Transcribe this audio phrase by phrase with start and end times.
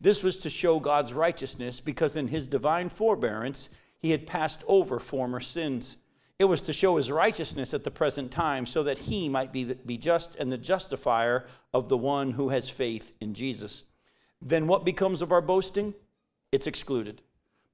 [0.00, 3.68] This was to show God's righteousness because in his divine forbearance
[3.98, 5.96] he had passed over former sins.
[6.38, 9.74] It was to show his righteousness at the present time so that he might be,
[9.74, 13.84] be just and the justifier of the one who has faith in Jesus.
[14.40, 15.94] Then what becomes of our boasting?
[16.50, 17.20] It's excluded.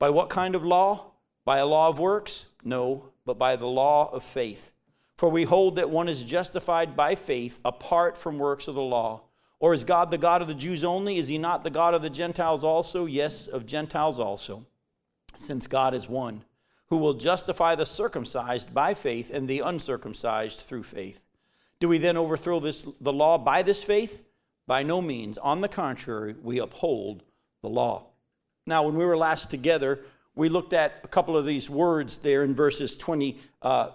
[0.00, 1.12] By what kind of law?
[1.44, 2.46] By a law of works?
[2.64, 4.72] No, but by the law of faith.
[5.16, 9.22] For we hold that one is justified by faith apart from works of the law.
[9.58, 11.16] Or is God the God of the Jews only?
[11.16, 13.06] Is he not the God of the Gentiles also?
[13.06, 14.66] Yes, of Gentiles also,
[15.34, 16.44] since God is one,
[16.88, 21.24] who will justify the circumcised by faith and the uncircumcised through faith.
[21.80, 24.22] Do we then overthrow this, the law by this faith?
[24.66, 25.38] By no means.
[25.38, 27.22] On the contrary, we uphold
[27.62, 28.06] the law.
[28.66, 30.00] Now, when we were last together,
[30.34, 33.90] we looked at a couple of these words there in verses 23 uh,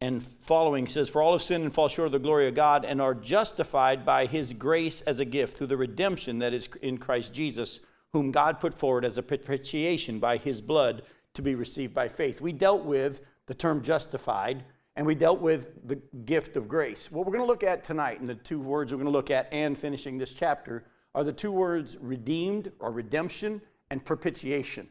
[0.00, 2.84] and following says, For all have sinned and fall short of the glory of God
[2.84, 6.98] and are justified by his grace as a gift through the redemption that is in
[6.98, 7.80] Christ Jesus,
[8.12, 11.02] whom God put forward as a propitiation by his blood
[11.34, 12.40] to be received by faith.
[12.40, 14.64] We dealt with the term justified
[14.96, 17.10] and we dealt with the gift of grace.
[17.10, 19.30] What we're going to look at tonight, and the two words we're going to look
[19.30, 20.84] at and finishing this chapter,
[21.14, 24.88] are the two words redeemed or redemption and propitiation.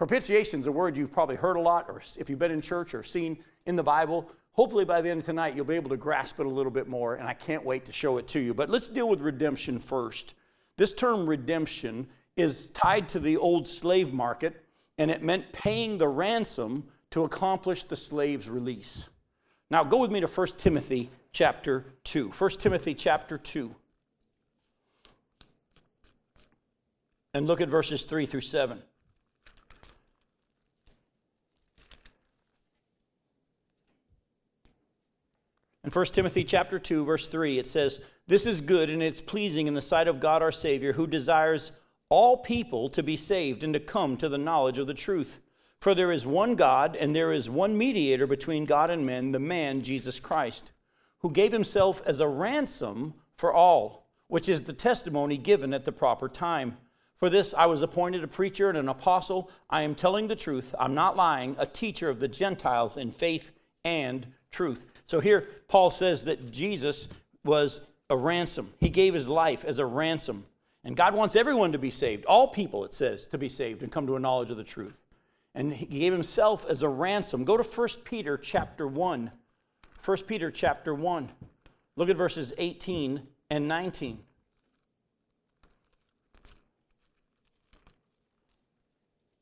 [0.00, 2.94] Propitiation is a word you've probably heard a lot, or if you've been in church
[2.94, 4.30] or seen in the Bible.
[4.52, 6.88] Hopefully, by the end of tonight, you'll be able to grasp it a little bit
[6.88, 8.54] more, and I can't wait to show it to you.
[8.54, 10.32] But let's deal with redemption first.
[10.78, 14.64] This term redemption is tied to the old slave market,
[14.96, 19.10] and it meant paying the ransom to accomplish the slave's release.
[19.68, 22.30] Now, go with me to 1 Timothy chapter 2.
[22.30, 23.74] 1 Timothy chapter 2.
[27.34, 28.82] And look at verses 3 through 7.
[35.82, 39.66] In 1 Timothy chapter 2 verse 3 it says, "This is good and it's pleasing
[39.66, 41.72] in the sight of God our Savior, who desires
[42.10, 45.40] all people to be saved and to come to the knowledge of the truth.
[45.80, 49.38] For there is one God and there is one mediator between God and men, the
[49.38, 50.72] man Jesus Christ,
[51.20, 55.92] who gave himself as a ransom for all, which is the testimony given at the
[55.92, 56.76] proper time."
[57.16, 59.50] For this I was appointed a preacher and an apostle.
[59.70, 60.74] I am telling the truth.
[60.78, 63.52] I'm not lying, a teacher of the Gentiles in faith
[63.82, 65.02] and truth.
[65.06, 67.08] So here, Paul says that Jesus
[67.44, 68.72] was a ransom.
[68.80, 70.44] He gave his life as a ransom.
[70.84, 73.92] And God wants everyone to be saved, all people, it says, to be saved and
[73.92, 75.00] come to a knowledge of the truth.
[75.54, 77.44] And he gave himself as a ransom.
[77.44, 79.30] Go to 1 Peter chapter 1.
[80.04, 81.28] 1 Peter chapter 1.
[81.96, 84.20] Look at verses 18 and 19.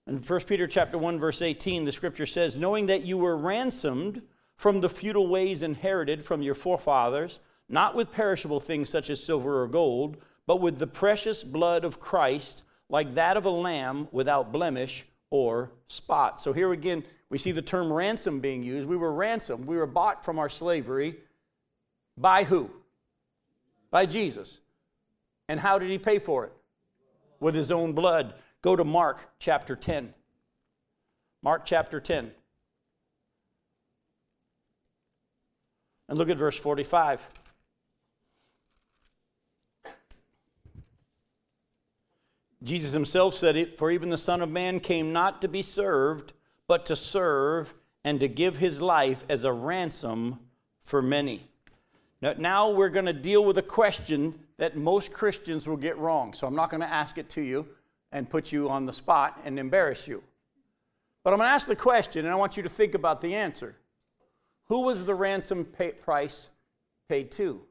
[0.08, 4.22] In 1 Peter chapter 1 verse 18 the scripture says knowing that you were ransomed
[4.58, 7.38] from the futile ways inherited from your forefathers,
[7.68, 12.00] not with perishable things such as silver or gold, but with the precious blood of
[12.00, 16.40] Christ, like that of a lamb without blemish or spot.
[16.40, 18.88] So here again, we see the term ransom being used.
[18.88, 21.16] We were ransomed, we were bought from our slavery
[22.16, 22.70] by who?
[23.92, 24.60] By Jesus.
[25.48, 26.52] And how did he pay for it?
[27.38, 28.34] With his own blood.
[28.60, 30.14] Go to Mark chapter 10.
[31.42, 32.32] Mark chapter 10.
[36.08, 37.28] And look at verse 45.
[42.64, 46.32] Jesus himself said it, for even the Son of Man came not to be served,
[46.66, 47.74] but to serve
[48.04, 50.40] and to give his life as a ransom
[50.80, 51.44] for many.
[52.20, 56.32] Now, now we're going to deal with a question that most Christians will get wrong.
[56.32, 57.66] So I'm not going to ask it to you
[58.10, 60.22] and put you on the spot and embarrass you.
[61.22, 63.34] But I'm going to ask the question, and I want you to think about the
[63.34, 63.76] answer.
[64.68, 66.50] Who was the ransom pay, price
[67.08, 67.62] paid to?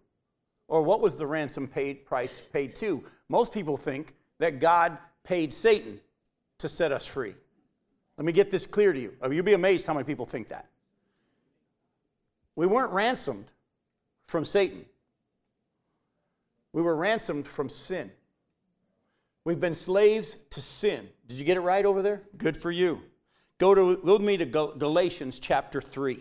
[0.68, 3.04] Or what was the ransom paid price paid to?
[3.30, 6.00] Most people think that God paid Satan
[6.58, 7.34] to set us free.
[8.18, 9.14] Let me get this clear to you.
[9.22, 10.68] Oh, you'll be amazed how many people think that.
[12.56, 13.46] We weren't ransomed
[14.26, 14.86] from Satan.
[16.74, 18.12] We were ransomed from sin.
[19.46, 21.08] We've been slaves to sin.
[21.28, 22.24] Did you get it right over there?
[22.38, 23.04] Good for you.
[23.60, 26.20] Go, to, go with me to Galatians chapter 3.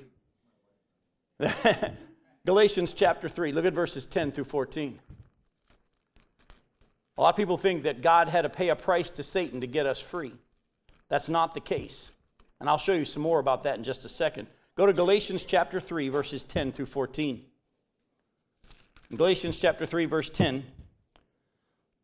[2.46, 3.52] Galatians chapter 3.
[3.52, 4.98] Look at verses 10 through 14.
[7.18, 9.66] A lot of people think that God had to pay a price to Satan to
[9.66, 10.32] get us free.
[11.08, 12.12] That's not the case.
[12.60, 14.48] And I'll show you some more about that in just a second.
[14.74, 17.42] Go to Galatians chapter 3, verses 10 through 14.
[19.14, 20.64] Galatians chapter 3, verse 10.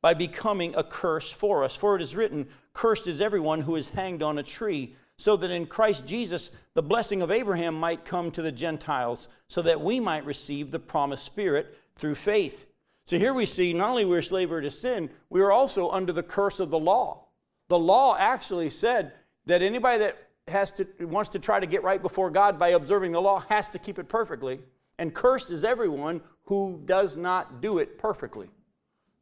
[0.00, 1.74] by becoming a curse for us.
[1.74, 5.50] For it is written, Cursed is everyone who is hanged on a tree, so that
[5.50, 9.98] in Christ Jesus the blessing of Abraham might come to the Gentiles, so that we
[10.00, 12.66] might receive the promised Spirit through faith.
[13.06, 16.22] So here we see not only we're slavery to sin, we are also under the
[16.22, 17.24] curse of the law.
[17.68, 19.12] The law actually said
[19.46, 20.16] that anybody that
[20.46, 23.68] has to wants to try to get right before God by observing the law has
[23.68, 24.60] to keep it perfectly.
[24.98, 28.48] And cursed is everyone who does not do it perfectly.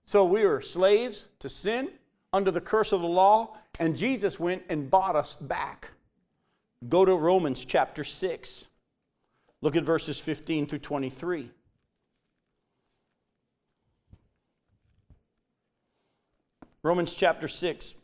[0.07, 1.91] So we were slaves to sin
[2.33, 5.91] under the curse of the law, and Jesus went and bought us back.
[6.89, 8.67] Go to Romans chapter 6.
[9.63, 11.51] Look at verses 15 through 23.
[16.85, 17.95] Romans chapter 6,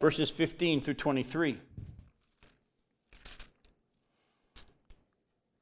[0.00, 1.58] verses 15 through 23.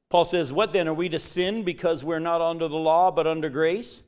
[0.09, 0.87] Paul says, What then?
[0.87, 4.01] Are we to sin because we're not under the law but under grace?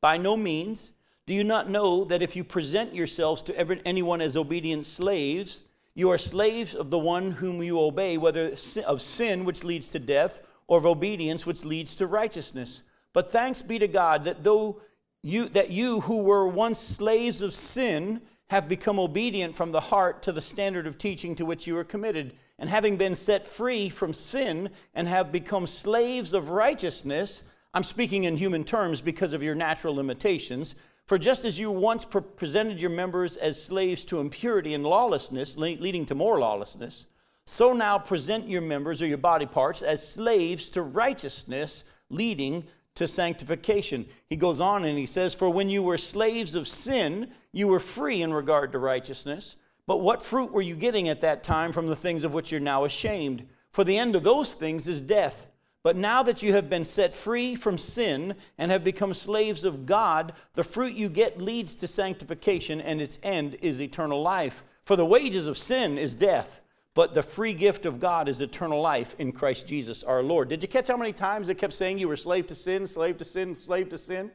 [0.00, 0.92] By no means.
[1.26, 5.62] Do you not know that if you present yourselves to every, anyone as obedient slaves,
[5.94, 8.52] you are slaves of the one whom you obey, whether
[8.86, 12.82] of sin, which leads to death, or of obedience, which leads to righteousness?
[13.12, 14.80] But thanks be to God that though
[15.22, 20.22] you that you who were once slaves of sin have become obedient from the heart
[20.22, 23.88] to the standard of teaching to which you are committed, and having been set free
[23.88, 27.42] from sin and have become slaves of righteousness,
[27.74, 30.74] I'm speaking in human terms because of your natural limitations.
[31.06, 35.56] For just as you once pre- presented your members as slaves to impurity and lawlessness,
[35.56, 37.06] le- leading to more lawlessness,
[37.44, 43.08] so now present your members or your body parts as slaves to righteousness, leading to
[43.08, 44.06] sanctification.
[44.28, 47.80] He goes on and he says, For when you were slaves of sin, you were
[47.80, 49.56] free in regard to righteousness.
[49.86, 52.60] But what fruit were you getting at that time from the things of which you're
[52.60, 53.48] now ashamed?
[53.72, 55.46] For the end of those things is death.
[55.88, 59.86] But now that you have been set free from sin and have become slaves of
[59.86, 64.62] God, the fruit you get leads to sanctification, and its end is eternal life.
[64.84, 66.60] For the wages of sin is death,
[66.92, 70.50] but the free gift of God is eternal life in Christ Jesus our Lord.
[70.50, 73.16] Did you catch how many times it kept saying you were slave to sin, slave
[73.16, 74.30] to sin, slave to sin?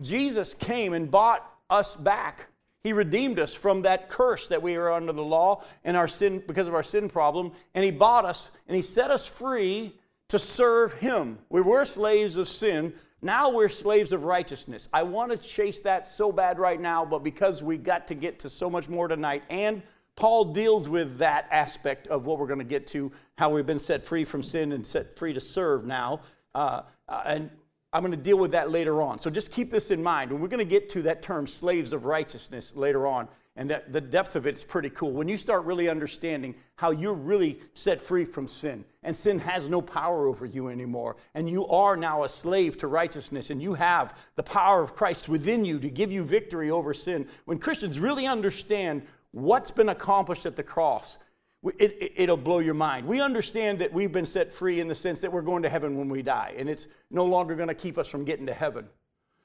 [0.00, 2.46] Jesus came and bought us back.
[2.84, 6.44] He redeemed us from that curse that we were under the law and our sin
[6.46, 9.94] because of our sin problem, and he bought us and he set us free
[10.30, 11.38] to serve Him.
[11.48, 12.94] We were slaves of sin.
[13.20, 14.88] Now we're slaves of righteousness.
[14.92, 18.38] I want to chase that so bad right now, but because we got to get
[18.40, 19.82] to so much more tonight, and
[20.16, 23.78] Paul deals with that aspect of what we're going to get to, how we've been
[23.78, 26.20] set free from sin and set free to serve now.
[26.54, 27.50] Uh, uh, and
[27.92, 29.18] I'm going to deal with that later on.
[29.18, 30.30] So just keep this in mind.
[30.30, 33.28] And we're going to get to that term, slaves of righteousness, later on.
[33.60, 35.12] And that the depth of it is pretty cool.
[35.12, 39.68] When you start really understanding how you're really set free from sin, and sin has
[39.68, 43.74] no power over you anymore, and you are now a slave to righteousness, and you
[43.74, 47.28] have the power of Christ within you to give you victory over sin.
[47.44, 51.18] When Christians really understand what's been accomplished at the cross,
[51.62, 53.06] it, will it, blow your mind.
[53.06, 55.98] We understand that we've been set free in the sense that we're going to heaven
[55.98, 58.88] when we die, and it's no longer going to keep us from getting to heaven.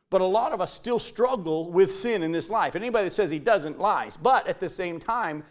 [0.09, 2.75] But a lot of us still struggle with sin in this life.
[2.75, 4.17] Anybody that says he doesn't lies.
[4.17, 5.43] But at the same time,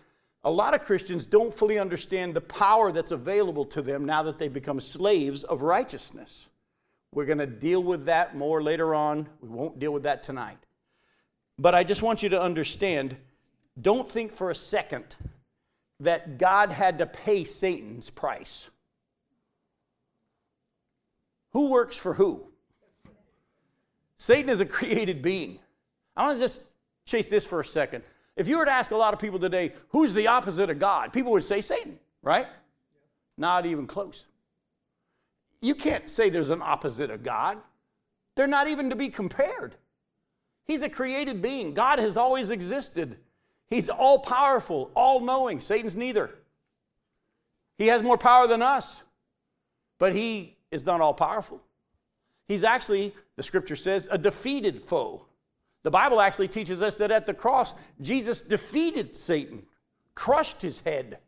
[0.45, 4.39] a lot of Christians don't fully understand the power that's available to them now that
[4.39, 6.51] they've become slaves of righteousness.
[7.13, 9.29] We're going to deal with that more later on.
[9.41, 10.59] We won't deal with that tonight.
[11.59, 13.17] But I just want you to understand
[13.81, 15.17] don't think for a second
[16.01, 18.71] that God had to pay Satan's price.
[21.53, 22.49] Who works for who?
[24.19, 25.59] Satan is a created being.
[26.17, 26.63] I want to just
[27.07, 28.05] chase this for a second.
[28.37, 31.13] If you were to ask a lot of people today, who's the opposite of God?
[31.13, 32.47] People would say Satan, right?
[33.37, 34.27] Not even close.
[35.61, 37.59] You can't say there's an opposite of God.
[38.37, 39.77] They're not even to be compared.
[40.67, 41.75] He's a created being.
[41.75, 43.17] God has always existed.
[43.69, 45.61] He's all powerful, all knowing.
[45.61, 46.31] Satan's neither.
[47.79, 49.03] He has more power than us,
[49.99, 51.61] but he is not all powerful.
[52.47, 55.27] He's actually, the scripture says, a defeated foe.
[55.83, 59.65] The Bible actually teaches us that at the cross, Jesus defeated Satan
[60.15, 61.19] crushed his head.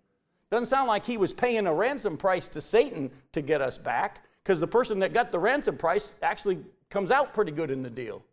[0.51, 4.25] Doesn't sound like he was paying a ransom price to Satan to get us back,
[4.43, 6.59] because the person that got the ransom price actually
[6.89, 8.25] comes out pretty good in the deal.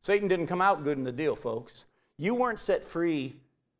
[0.00, 1.84] Satan didn't come out good in the deal, folks.
[2.16, 3.36] You weren't set free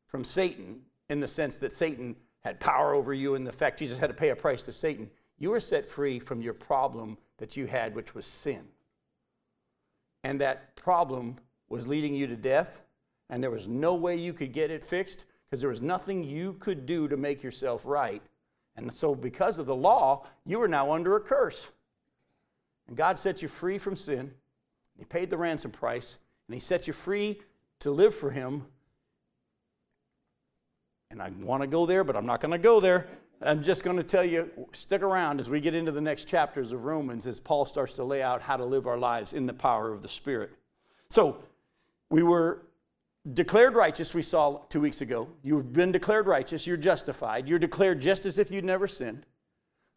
[0.07, 3.99] from Satan in the sense that Satan had power over you and the fact Jesus
[3.99, 5.11] had to pay a price to Satan.
[5.39, 8.69] You were set free from your problem that you had, which was sin.
[10.23, 11.37] And that problem
[11.69, 12.83] was leading you to death,
[13.29, 16.55] and there was no way you could get it fixed because there was nothing you
[16.55, 18.23] could do to make yourself right.
[18.77, 21.71] And so, because of the law, you are now under a curse.
[22.89, 24.33] And God set you free from sin.
[24.99, 27.41] He paid the ransom price, and He set you free
[27.81, 28.67] to live for Him.
[31.11, 33.09] And I want to go there, but I'm not going to go there.
[33.43, 36.73] I'm just going to tell you, stick around as we get into the next chapters
[36.73, 39.55] of Romans as Paul starts to lay out how to live our lives in the
[39.55, 40.51] power of the Spirit.
[41.09, 41.39] So,
[42.11, 42.67] we were
[43.33, 45.29] declared righteous, we saw two weeks ago.
[45.43, 49.25] You've been declared righteous, you're justified, you're declared just as if you'd never sinned.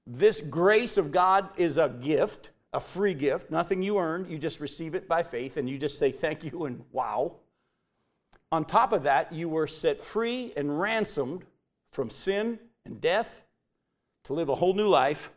[0.06, 4.28] This grace of God is a gift, a free gift, nothing you earned.
[4.28, 7.38] You just receive it by faith and you just say thank you and wow.
[8.52, 11.46] On top of that, you were set free and ransomed
[11.92, 13.44] from sin and death
[14.26, 15.32] to live a whole new life.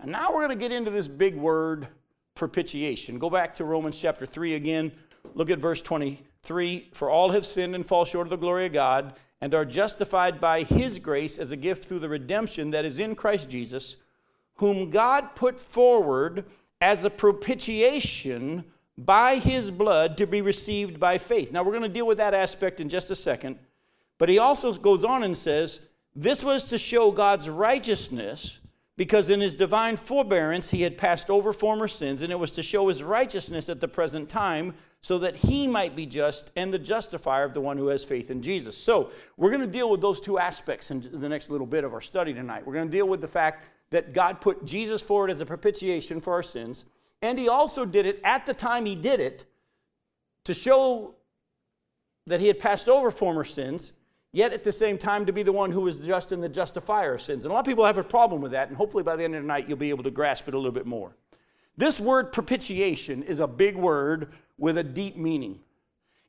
[0.00, 1.88] And now we're going to get into this big word,
[2.34, 3.18] propitiation.
[3.18, 4.92] Go back to Romans chapter 3 again.
[5.34, 6.88] Look at verse 23.
[6.92, 10.40] For all have sinned and fall short of the glory of God, and are justified
[10.40, 13.96] by his grace as a gift through the redemption that is in Christ Jesus,
[14.56, 16.44] whom God put forward
[16.80, 18.64] as a propitiation
[18.98, 21.52] by his blood to be received by faith.
[21.52, 23.58] Now, we're going to deal with that aspect in just a second.
[24.18, 25.80] But he also goes on and says,
[26.14, 28.58] This was to show God's righteousness
[29.00, 32.62] because in his divine forbearance he had passed over former sins, and it was to
[32.62, 36.78] show his righteousness at the present time, so that he might be just and the
[36.78, 38.76] justifier of the one who has faith in Jesus.
[38.76, 41.94] So, we're going to deal with those two aspects in the next little bit of
[41.94, 42.66] our study tonight.
[42.66, 46.20] We're going to deal with the fact that God put Jesus forward as a propitiation
[46.20, 46.84] for our sins,
[47.22, 49.46] and he also did it at the time he did it
[50.44, 51.14] to show
[52.26, 53.92] that he had passed over former sins
[54.32, 57.14] yet at the same time to be the one who is just and the justifier
[57.14, 57.44] of sins.
[57.44, 59.34] And a lot of people have a problem with that, and hopefully by the end
[59.34, 61.16] of the night you'll be able to grasp it a little bit more.
[61.76, 65.60] This word propitiation is a big word with a deep meaning.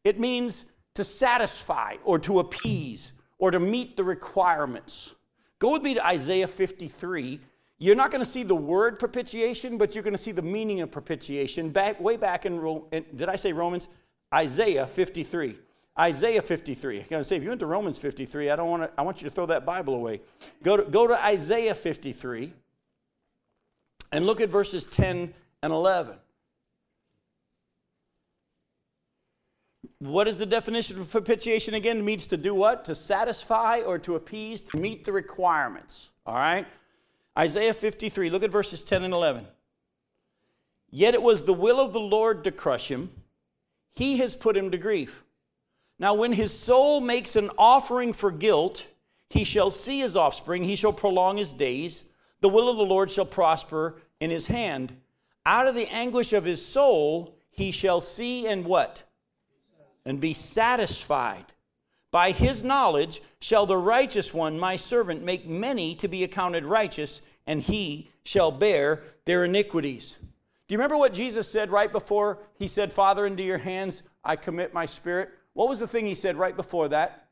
[0.03, 5.15] It means to satisfy or to appease or to meet the requirements.
[5.59, 7.39] Go with me to Isaiah 53.
[7.77, 10.81] You're not going to see the word propitiation, but you're going to see the meaning
[10.81, 13.89] of propitiation back, way back in, in did I say Romans?
[14.33, 15.57] Isaiah 53.
[16.01, 16.99] Isaiah 53.
[16.99, 19.03] I'm going to say, if you went to Romans 53, I don't want to, I
[19.03, 20.21] want you to throw that Bible away.
[20.63, 22.53] Go to, go to Isaiah 53
[24.11, 25.31] and look at verses 10
[25.61, 26.15] and 11.
[29.99, 31.99] What is the definition of propitiation again?
[31.99, 32.83] It means to do what?
[32.85, 36.09] To satisfy or to appease, to meet the requirements.
[36.25, 36.65] All right?
[37.37, 39.45] Isaiah 53, look at verses 10 and 11.
[40.89, 43.11] Yet it was the will of the Lord to crush him,
[43.91, 45.23] he has put him to grief.
[46.01, 48.87] Now, when his soul makes an offering for guilt,
[49.29, 52.05] he shall see his offspring, he shall prolong his days.
[52.39, 54.97] The will of the Lord shall prosper in his hand.
[55.45, 59.03] Out of the anguish of his soul, he shall see and what?
[60.03, 61.45] And be satisfied.
[62.09, 67.21] By his knowledge shall the righteous one, my servant, make many to be accounted righteous,
[67.45, 70.17] and he shall bear their iniquities.
[70.67, 74.35] Do you remember what Jesus said right before he said, Father, into your hands I
[74.35, 75.29] commit my spirit?
[75.53, 77.27] What was the thing he said right before that?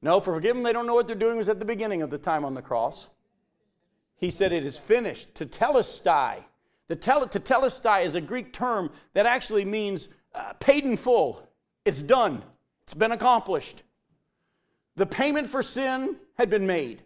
[0.00, 2.10] No, for forgive them, they don't know what they're doing, was at the beginning of
[2.10, 3.10] the time on the cross.
[4.16, 5.34] He said, It is finished.
[5.34, 6.44] Tetelestai.
[6.88, 11.48] The tel- tetelestai is a Greek term that actually means uh, paid in full.
[11.84, 12.42] It's done,
[12.82, 13.82] it's been accomplished.
[14.96, 17.02] The payment for sin had been made.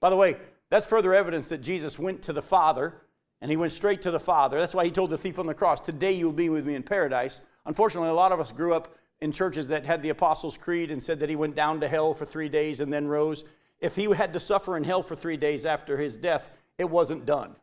[0.00, 0.36] By the way,
[0.68, 3.02] that's further evidence that Jesus went to the Father
[3.40, 4.58] and he went straight to the Father.
[4.58, 6.82] That's why he told the thief on the cross, Today you'll be with me in
[6.82, 7.42] paradise.
[7.66, 11.02] Unfortunately, a lot of us grew up in churches that had the Apostles' Creed and
[11.02, 13.44] said that he went down to hell for three days and then rose.
[13.80, 17.26] If he had to suffer in hell for three days after his death, it wasn't
[17.26, 17.56] done.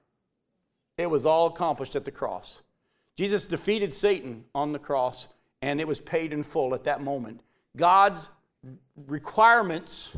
[0.97, 2.61] It was all accomplished at the cross.
[3.15, 5.27] Jesus defeated Satan on the cross,
[5.61, 7.41] and it was paid in full at that moment.
[7.75, 8.29] God's
[9.07, 10.15] requirements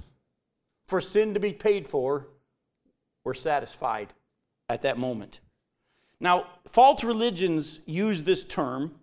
[0.88, 2.28] for sin to be paid for
[3.24, 4.14] were satisfied
[4.68, 5.40] at that moment.
[6.20, 8.99] Now, false religions use this term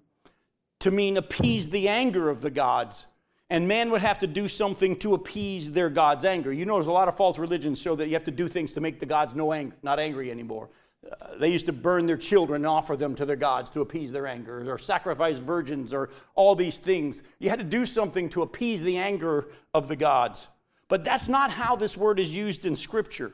[0.87, 3.09] to mean appease the anger of the gods.
[3.51, 6.53] And man would have to do something to appease their God's anger.
[6.53, 8.81] You notice a lot of false religions show that you have to do things to
[8.81, 10.69] make the gods no ang- not angry anymore.
[11.05, 14.13] Uh, they used to burn their children and offer them to their gods to appease
[14.13, 17.25] their anger, or sacrifice virgins, or all these things.
[17.41, 20.47] You had to do something to appease the anger of the gods.
[20.87, 23.33] But that's not how this word is used in Scripture.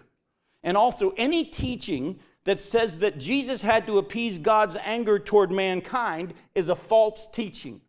[0.63, 6.35] And also, any teaching that says that Jesus had to appease God's anger toward mankind
[6.55, 7.81] is a false teaching.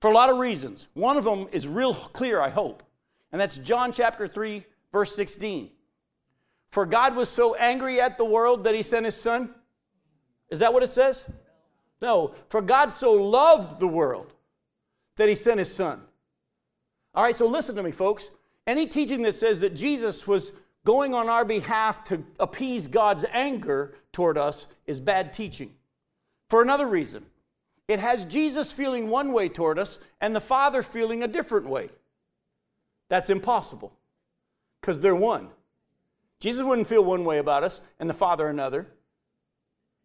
[0.00, 0.88] For a lot of reasons.
[0.94, 2.82] One of them is real clear, I hope.
[3.32, 5.70] And that's John chapter 3, verse 16.
[6.68, 9.54] For God was so angry at the world that he sent his son.
[10.50, 11.24] Is that what it says?
[12.02, 12.34] No.
[12.48, 14.32] For God so loved the world
[15.16, 16.02] that he sent his son.
[17.14, 18.30] All right, so listen to me, folks.
[18.66, 20.52] Any teaching that says that Jesus was
[20.84, 25.74] going on our behalf to appease God's anger toward us is bad teaching.
[26.48, 27.26] For another reason,
[27.88, 31.88] it has Jesus feeling one way toward us and the Father feeling a different way.
[33.08, 33.92] That's impossible
[34.80, 35.48] because they're one.
[36.40, 38.86] Jesus wouldn't feel one way about us and the Father another.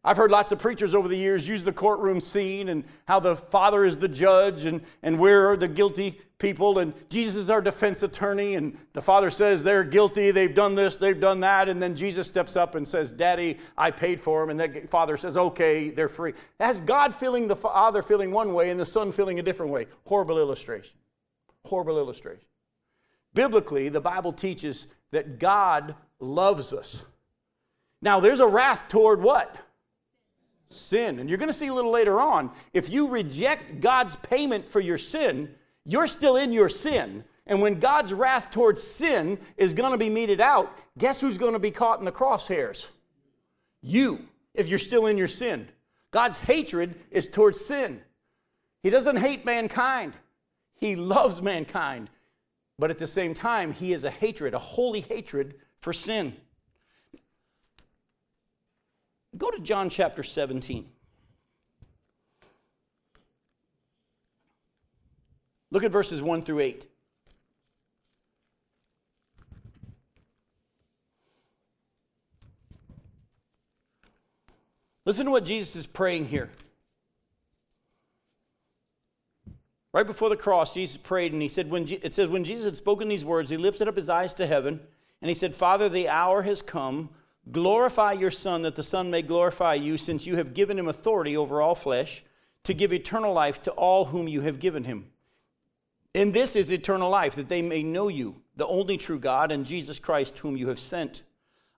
[0.04, 3.36] I've heard lots of preachers over the years use the courtroom scene and how the
[3.36, 8.02] Father is the judge and, and we're the guilty people and Jesus is our defense
[8.02, 11.98] attorney and the Father says they're guilty, they've done this, they've done that, and then
[11.98, 15.90] Jesus steps up and says, Daddy, I paid for them, and the Father says, okay,
[15.90, 16.34] they're free.
[16.58, 19.88] That's God feeling the Father feeling one way and the Son feeling a different way.
[20.06, 20.98] Horrible illustration.
[21.66, 22.46] Horrible illustration.
[23.34, 27.04] Biblically, the Bible teaches that God loves us.
[28.02, 29.58] Now, there's a wrath toward what?
[30.70, 31.20] Sin.
[31.20, 34.80] And you're going to see a little later on, if you reject God's payment for
[34.80, 37.24] your sin, you're still in your sin.
[37.48, 41.54] And when God's wrath towards sin is going to be meted out, guess who's going
[41.54, 42.88] to be caught in the crosshairs?
[43.82, 45.68] You, if you're still in your sin.
[46.12, 48.02] God's hatred is towards sin.
[48.84, 50.14] He doesn't hate mankind,
[50.76, 52.10] He loves mankind.
[52.78, 56.36] But at the same time, He is a hatred, a holy hatred for sin.
[59.38, 60.90] Go to John chapter 17.
[65.72, 66.86] Look at verses 1 through 8.
[75.06, 76.50] Listen to what Jesus is praying here.
[79.92, 82.76] Right before the cross, Jesus prayed and he said, when it says, when Jesus had
[82.76, 84.80] spoken these words, he lifted up his eyes to heaven
[85.22, 87.10] and he said, Father, the hour has come.
[87.52, 91.36] Glorify your Son, that the Son may glorify you, since you have given him authority
[91.36, 92.24] over all flesh,
[92.64, 95.12] to give eternal life to all whom you have given him.
[96.14, 99.66] And this is eternal life, that they may know you, the only true God, and
[99.66, 101.24] Jesus Christ, whom you have sent.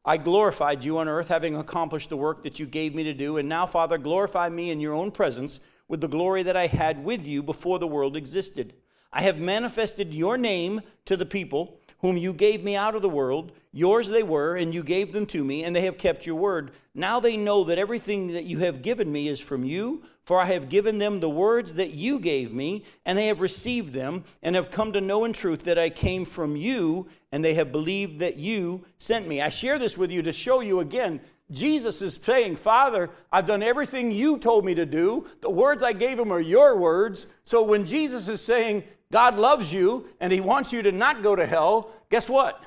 [0.03, 3.37] I glorified you on earth, having accomplished the work that you gave me to do.
[3.37, 7.03] And now, Father, glorify me in your own presence with the glory that I had
[7.03, 8.73] with you before the world existed.
[9.13, 13.09] I have manifested your name to the people whom you gave me out of the
[13.09, 13.51] world.
[13.71, 16.71] Yours they were, and you gave them to me, and they have kept your word.
[16.93, 20.45] Now they know that everything that you have given me is from you, for I
[20.45, 24.55] have given them the words that you gave me, and they have received them, and
[24.55, 28.19] have come to know in truth that I came from you, and they have believed
[28.19, 29.41] that you sent me.
[29.41, 31.21] I share this with you to show you again.
[31.49, 35.27] Jesus is saying, Father, I've done everything you told me to do.
[35.41, 37.27] The words I gave him are your words.
[37.43, 41.35] So when Jesus is saying, God loves you and He wants you to not go
[41.35, 42.63] to hell, guess what?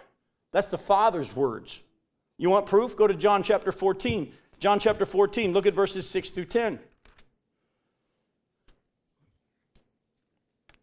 [0.53, 1.81] That's the Father's words.
[2.39, 2.97] You want proof?
[2.97, 4.33] Go to John chapter 14.
[4.61, 6.79] John chapter 14, look at verses 6 through 10.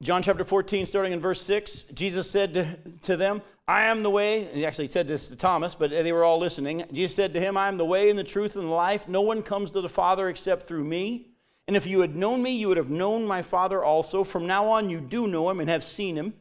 [0.02, 4.10] John chapter 14, starting in verse 6, Jesus said to, to them, I am the
[4.10, 4.46] way.
[4.46, 6.84] He actually said this to Thomas, but they were all listening.
[6.92, 9.08] Jesus said to him, I am the way and the truth and the life.
[9.08, 11.31] No one comes to the Father except through me.
[11.68, 14.24] And if you had known me, you would have known my Father also.
[14.24, 16.34] From now on, you do know him and have seen him.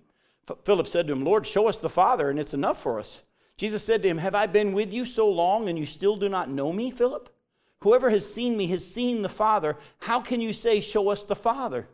[0.65, 3.23] Philip said to him, Lord, show us the Father, and it's enough for us.
[3.57, 6.29] Jesus said to him, Have I been with you so long, and you still do
[6.29, 7.29] not know me, Philip?
[7.83, 9.77] Whoever has seen me has seen the Father.
[10.01, 11.87] How can you say, Show us the Father?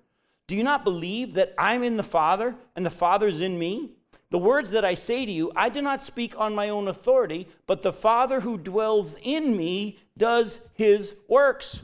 [0.47, 3.93] Do you not believe that I'm in the Father, and the Father's in me?
[4.31, 7.49] The words that I say to you, I do not speak on my own authority,
[7.67, 11.83] but the Father who dwells in me does his works.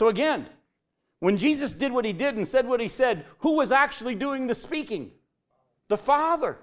[0.00, 0.46] So again,
[1.18, 4.46] when Jesus did what he did and said what he said, who was actually doing
[4.46, 5.10] the speaking?
[5.88, 6.56] The Father.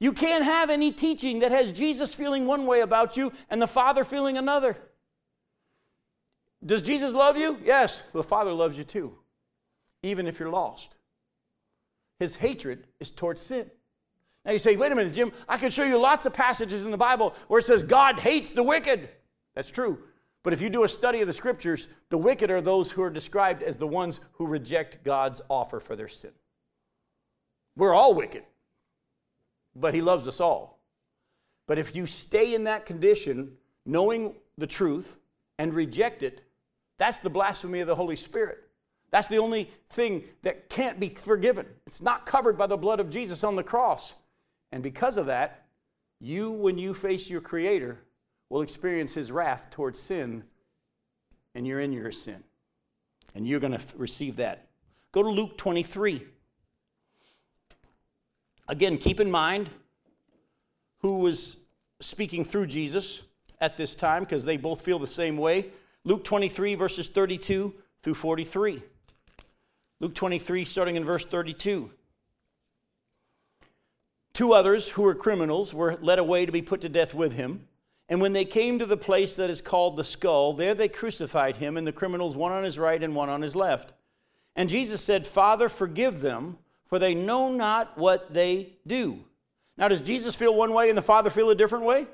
[0.00, 3.66] You can't have any teaching that has Jesus feeling one way about you and the
[3.66, 4.78] Father feeling another.
[6.64, 7.58] Does Jesus love you?
[7.62, 9.18] Yes, the Father loves you too,
[10.02, 10.96] even if you're lost.
[12.18, 13.70] His hatred is towards sin.
[14.46, 16.90] Now you say, wait a minute, Jim, I can show you lots of passages in
[16.90, 19.10] the Bible where it says God hates the wicked.
[19.54, 20.04] That's true.
[20.42, 23.10] But if you do a study of the scriptures, the wicked are those who are
[23.10, 26.32] described as the ones who reject God's offer for their sin.
[27.76, 28.44] We're all wicked,
[29.74, 30.80] but He loves us all.
[31.66, 35.16] But if you stay in that condition, knowing the truth
[35.58, 36.42] and reject it,
[36.96, 38.58] that's the blasphemy of the Holy Spirit.
[39.10, 41.66] That's the only thing that can't be forgiven.
[41.86, 44.14] It's not covered by the blood of Jesus on the cross.
[44.72, 45.66] And because of that,
[46.20, 47.98] you, when you face your Creator,
[48.50, 50.44] will experience His wrath towards sin,
[51.54, 52.44] and you're in your sin.
[53.34, 54.68] And you're going to receive that.
[55.12, 56.22] Go to Luke 23.
[58.68, 59.70] Again, keep in mind
[61.00, 61.56] who was
[62.00, 63.22] speaking through Jesus
[63.60, 65.70] at this time because they both feel the same way.
[66.04, 68.82] Luke 23, verses 32 through 43.
[70.00, 71.90] Luke 23, starting in verse 32.
[74.32, 77.66] Two others who were criminals were led away to be put to death with him.
[78.08, 81.58] And when they came to the place that is called the skull, there they crucified
[81.58, 83.92] him, and the criminals, one on his right and one on his left.
[84.56, 89.24] And Jesus said, Father, forgive them, for they know not what they do.
[89.76, 92.06] Now, does Jesus feel one way and the Father feel a different way?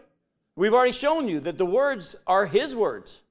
[0.57, 3.23] We've already shown you that the words are his words.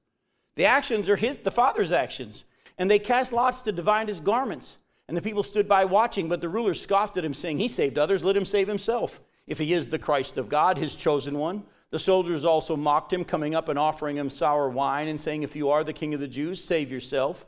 [0.56, 2.44] The actions are his, the Father's actions.
[2.76, 4.78] And they cast lots to divide his garments.
[5.06, 7.98] And the people stood by watching, but the rulers scoffed at him, saying, He saved
[7.98, 9.20] others, let him save himself.
[9.46, 11.64] If he is the Christ of God, his chosen one.
[11.90, 15.54] The soldiers also mocked him, coming up and offering him sour wine, and saying, If
[15.54, 17.44] you are the king of the Jews, save yourself.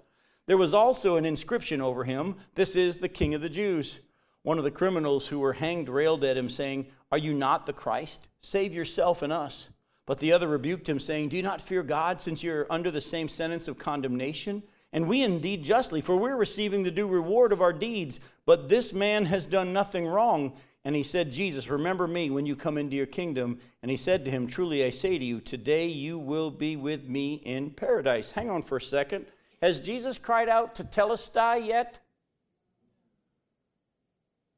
[0.46, 4.00] There was also an inscription over him, This is the king of the Jews.
[4.42, 7.72] One of the criminals who were hanged railed at him, saying, Are you not the
[7.72, 8.28] Christ?
[8.40, 9.70] Save yourself and us.
[10.04, 13.00] But the other rebuked him, saying, Do you not fear God, since you're under the
[13.00, 14.62] same sentence of condemnation?
[14.92, 18.20] And we indeed justly, for we're receiving the due reward of our deeds.
[18.46, 20.56] But this man has done nothing wrong.
[20.86, 23.58] And he said, Jesus, remember me when you come into your kingdom.
[23.82, 27.08] And he said to him, Truly I say to you, today you will be with
[27.08, 28.30] me in paradise.
[28.30, 29.26] Hang on for a second.
[29.60, 31.98] Has Jesus cried out tetelestai yet?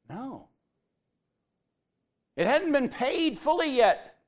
[0.07, 0.49] No.
[2.37, 4.19] It hadn't been paid fully yet.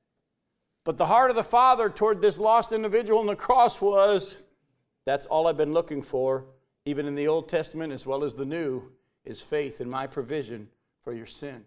[0.82, 4.42] But the heart of the Father toward this lost individual on the cross was
[5.04, 6.46] that's all I've been looking for,
[6.84, 8.90] even in the Old Testament as well as the New,
[9.24, 10.68] is faith in my provision
[11.04, 11.64] for your sin.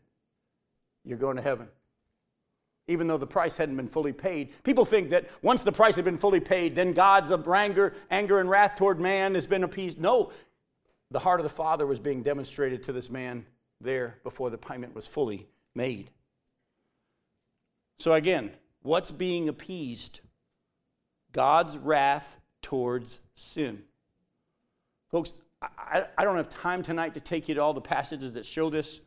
[1.05, 1.67] You're going to heaven.
[2.87, 4.51] Even though the price hadn't been fully paid.
[4.63, 8.49] People think that once the price had been fully paid, then God's anger, anger and
[8.49, 9.99] wrath toward man has been appeased.
[9.99, 10.31] No,
[11.09, 13.45] the heart of the Father was being demonstrated to this man
[13.81, 16.11] there before the payment was fully made.
[17.97, 20.19] So, again, what's being appeased?
[21.31, 23.83] God's wrath towards sin.
[25.11, 28.45] Folks, I, I, don't have time tonight to take you to all the passages that
[28.45, 29.01] show this,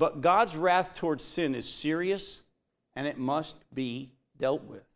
[0.00, 2.40] but God's wrath towards sin is serious
[2.96, 4.08] and it must be
[4.38, 4.86] dealt with.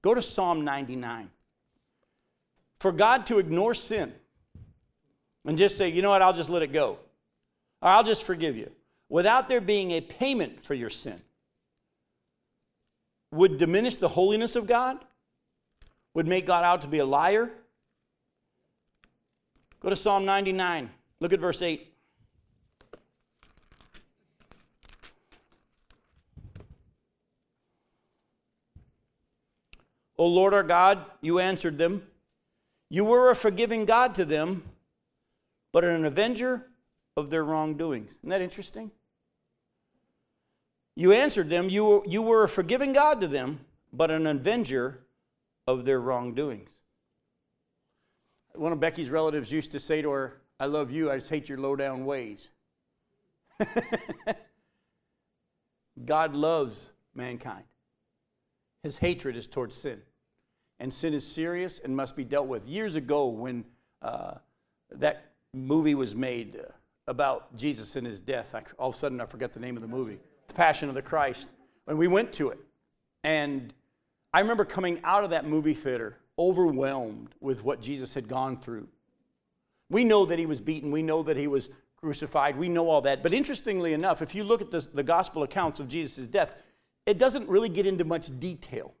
[0.00, 1.28] Go to Psalm 99.
[2.78, 4.14] For God to ignore sin
[5.44, 6.98] and just say, you know what, I'll just let it go
[7.82, 8.70] or I'll just forgive you,
[9.10, 11.20] without there being a payment for your sin,
[13.30, 14.96] would diminish the holiness of God,
[16.14, 17.50] would make God out to be a liar.
[19.80, 20.88] Go to Psalm 99,
[21.20, 21.89] look at verse 8.
[30.20, 32.02] O Lord our God, you answered them.
[32.90, 34.64] You were a forgiving God to them,
[35.72, 36.66] but an avenger
[37.16, 38.16] of their wrongdoings.
[38.16, 38.90] Isn't that interesting?
[40.94, 43.60] You answered them, you were, you were a forgiving God to them,
[43.94, 45.00] but an avenger
[45.66, 46.80] of their wrongdoings.
[48.54, 51.48] One of Becky's relatives used to say to her, I love you, I just hate
[51.48, 52.50] your low down ways.
[56.04, 57.64] God loves mankind.
[58.82, 60.02] His hatred is towards sin.
[60.80, 62.66] And sin is serious and must be dealt with.
[62.66, 63.64] Years ago, when
[64.02, 64.34] uh,
[64.90, 66.72] that movie was made, uh,
[67.10, 68.54] about Jesus and his death.
[68.54, 70.94] I, all of a sudden, I forget the name of the movie, The Passion of
[70.94, 71.48] the Christ.
[71.84, 72.58] When we went to it,
[73.24, 73.74] and
[74.32, 78.88] I remember coming out of that movie theater overwhelmed with what Jesus had gone through.
[79.90, 83.00] We know that he was beaten, we know that he was crucified, we know all
[83.02, 83.24] that.
[83.24, 86.54] But interestingly enough, if you look at the gospel accounts of Jesus' death,
[87.06, 88.94] it doesn't really get into much detail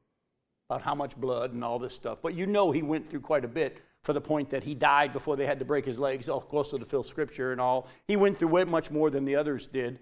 [0.70, 2.22] about how much blood and all this stuff.
[2.22, 5.12] But you know he went through quite a bit for the point that he died
[5.12, 7.88] before they had to break his legs, also to fill scripture and all.
[8.06, 9.98] He went through way much more than the others did.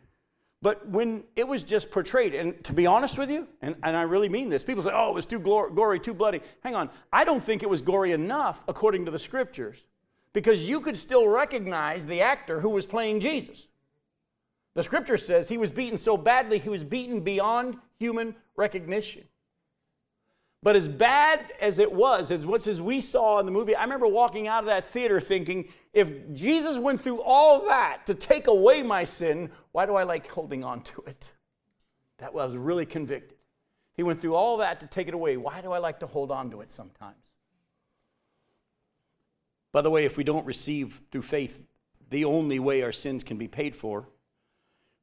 [0.61, 4.03] But when it was just portrayed, and to be honest with you, and, and I
[4.03, 6.43] really mean this, people say, oh, it was too gory, too bloody.
[6.63, 6.91] Hang on.
[7.11, 9.87] I don't think it was gory enough according to the scriptures
[10.35, 13.69] because you could still recognize the actor who was playing Jesus.
[14.75, 19.25] The scripture says he was beaten so badly, he was beaten beyond human recognition.
[20.63, 23.83] But as bad as it was, as much as we saw in the movie, I
[23.83, 28.49] remember walking out of that theater thinking, if Jesus went through all that to take
[28.49, 31.33] away my sin, why do I like holding on to it?
[32.19, 33.39] That was really convicted.
[33.97, 35.37] He went through all that to take it away.
[35.37, 37.17] Why do I like to hold on to it sometimes?
[39.73, 41.67] By the way, if we don't receive through faith
[42.11, 44.09] the only way our sins can be paid for,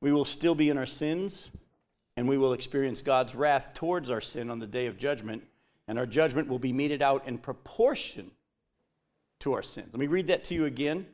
[0.01, 1.49] we will still be in our sins
[2.17, 5.43] and we will experience God's wrath towards our sin on the day of judgment,
[5.87, 8.31] and our judgment will be meted out in proportion
[9.39, 9.89] to our sins.
[9.93, 11.07] Let me read that to you again.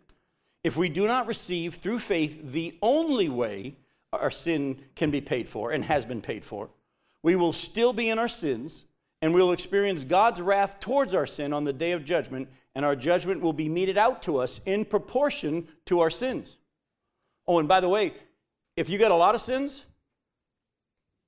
[0.63, 3.75] If we do not receive through faith the only way
[4.13, 6.69] our sin can be paid for and has been paid for,
[7.23, 8.85] we will still be in our sins
[9.21, 12.95] and we'll experience God's wrath towards our sin on the day of judgment, and our
[12.95, 16.57] judgment will be meted out to us in proportion to our sins.
[17.47, 18.13] Oh, and by the way,
[18.75, 19.85] if you got a lot of sins,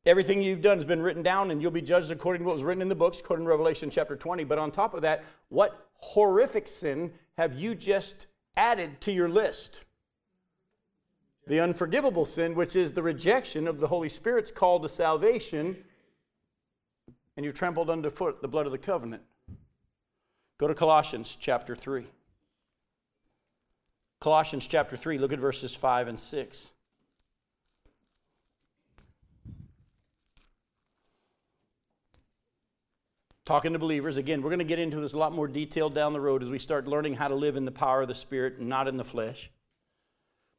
[0.05, 2.63] everything you've done has been written down, and you'll be judged according to what was
[2.63, 4.43] written in the books, according to Revelation chapter 20.
[4.43, 9.85] But on top of that, what horrific sin have you just added to your list?
[11.47, 15.83] The unforgivable sin, which is the rejection of the Holy Spirit's call to salvation
[17.35, 19.23] and you trampled underfoot the blood of the covenant.
[20.57, 22.05] Go to Colossians chapter 3.
[24.19, 26.71] Colossians chapter 3, look at verses 5 and 6.
[33.45, 36.13] Talking to believers, again, we're going to get into this a lot more detail down
[36.13, 38.58] the road as we start learning how to live in the power of the Spirit
[38.58, 39.49] and not in the flesh.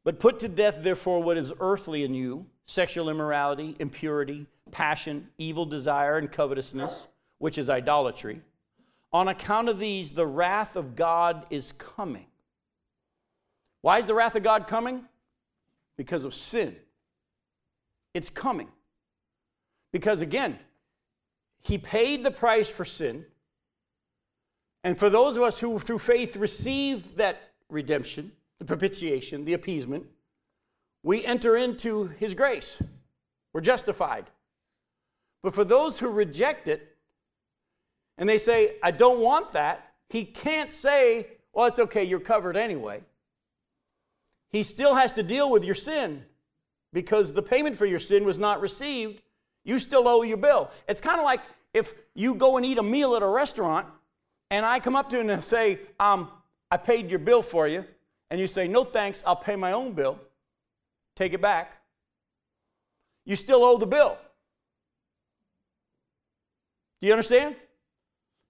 [0.03, 5.65] But put to death, therefore, what is earthly in you sexual immorality, impurity, passion, evil
[5.65, 8.41] desire, and covetousness, which is idolatry.
[9.13, 12.25] On account of these, the wrath of God is coming.
[13.81, 15.05] Why is the wrath of God coming?
[15.95, 16.75] Because of sin.
[18.13, 18.67] It's coming.
[19.91, 20.57] Because again,
[21.65, 23.25] He paid the price for sin.
[24.83, 30.05] And for those of us who, through faith, receive that redemption, the propitiation, the appeasement,
[31.01, 32.81] we enter into His grace.
[33.51, 34.25] We're justified.
[35.41, 36.97] But for those who reject it
[38.17, 42.55] and they say, I don't want that, he can't say, Well, it's okay, you're covered
[42.55, 43.01] anyway.
[44.51, 46.25] He still has to deal with your sin
[46.93, 49.21] because the payment for your sin was not received.
[49.65, 50.71] You still owe your bill.
[50.87, 51.41] It's kind of like
[51.73, 53.87] if you go and eat a meal at a restaurant
[54.49, 56.29] and I come up to you and say, um,
[56.71, 57.85] I paid your bill for you,
[58.29, 60.19] and you say, No thanks, I'll pay my own bill,
[61.15, 61.77] take it back.
[63.25, 64.17] You still owe the bill.
[67.01, 67.55] Do you understand?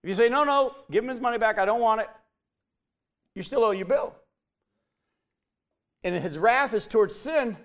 [0.04, 2.10] If you say, no, no, give him his money back, I don't want it,
[3.34, 4.13] you still owe your bill.
[6.04, 7.58] And his wrath is towards sin.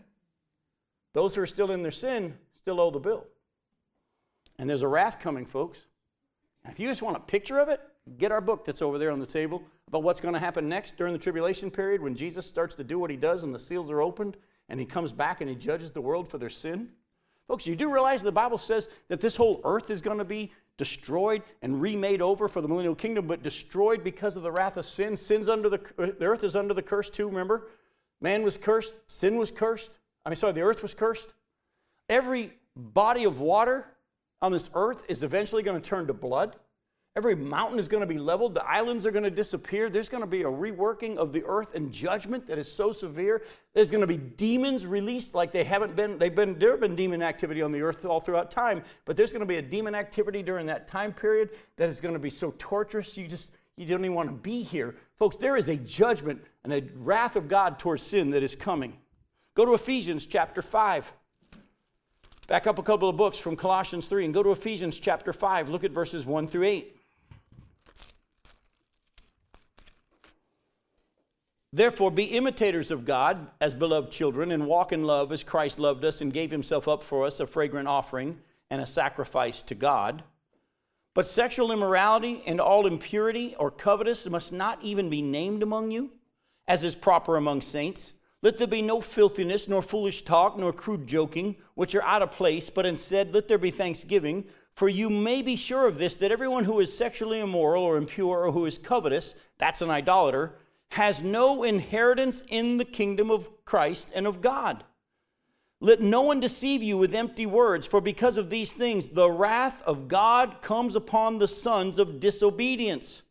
[1.12, 3.26] Those who are still in their sin still owe the bill.
[4.60, 5.88] And there's a wrath coming, folks.
[6.68, 7.80] If you just want a picture of it,
[8.18, 10.98] get our book that's over there on the table about what's going to happen next
[10.98, 13.90] during the tribulation period when Jesus starts to do what he does and the seals
[13.90, 14.36] are opened
[14.68, 16.90] and he comes back and he judges the world for their sin.
[17.48, 20.52] Folks, you do realize the Bible says that this whole earth is going to be
[20.76, 24.84] destroyed and remade over for the millennial kingdom, but destroyed because of the wrath of
[24.84, 25.16] sin.
[25.16, 27.68] Sin's under the, the earth is under the curse too, remember?
[28.20, 29.90] Man was cursed, sin was cursed.
[30.26, 31.32] I mean, sorry, the earth was cursed.
[32.10, 33.86] Every body of water
[34.42, 36.56] on this earth is eventually going to turn to blood.
[37.16, 38.54] Every mountain is going to be leveled.
[38.54, 39.90] The islands are going to disappear.
[39.90, 43.42] There's going to be a reworking of the earth and judgment that is so severe.
[43.74, 46.18] There's going to be demons released like they haven't been.
[46.18, 49.32] They've been there have been demon activity on the earth all throughout time, but there's
[49.32, 52.30] going to be a demon activity during that time period that is going to be
[52.30, 55.36] so torturous you just you don't even want to be here, folks.
[55.36, 58.96] There is a judgment and a wrath of God towards sin that is coming.
[59.54, 61.12] Go to Ephesians chapter five.
[62.50, 65.68] Back up a couple of books from Colossians 3 and go to Ephesians chapter 5.
[65.68, 66.96] Look at verses 1 through 8.
[71.72, 76.04] Therefore, be imitators of God as beloved children, and walk in love as Christ loved
[76.04, 80.24] us and gave himself up for us, a fragrant offering and a sacrifice to God.
[81.14, 86.10] But sexual immorality and all impurity or covetous must not even be named among you,
[86.66, 88.14] as is proper among saints.
[88.42, 92.32] Let there be no filthiness, nor foolish talk, nor crude joking, which are out of
[92.32, 94.44] place, but instead let there be thanksgiving.
[94.74, 98.46] For you may be sure of this, that everyone who is sexually immoral or impure
[98.46, 100.54] or who is covetous, that's an idolater,
[100.92, 104.84] has no inheritance in the kingdom of Christ and of God.
[105.82, 109.82] Let no one deceive you with empty words, for because of these things the wrath
[109.82, 113.22] of God comes upon the sons of disobedience.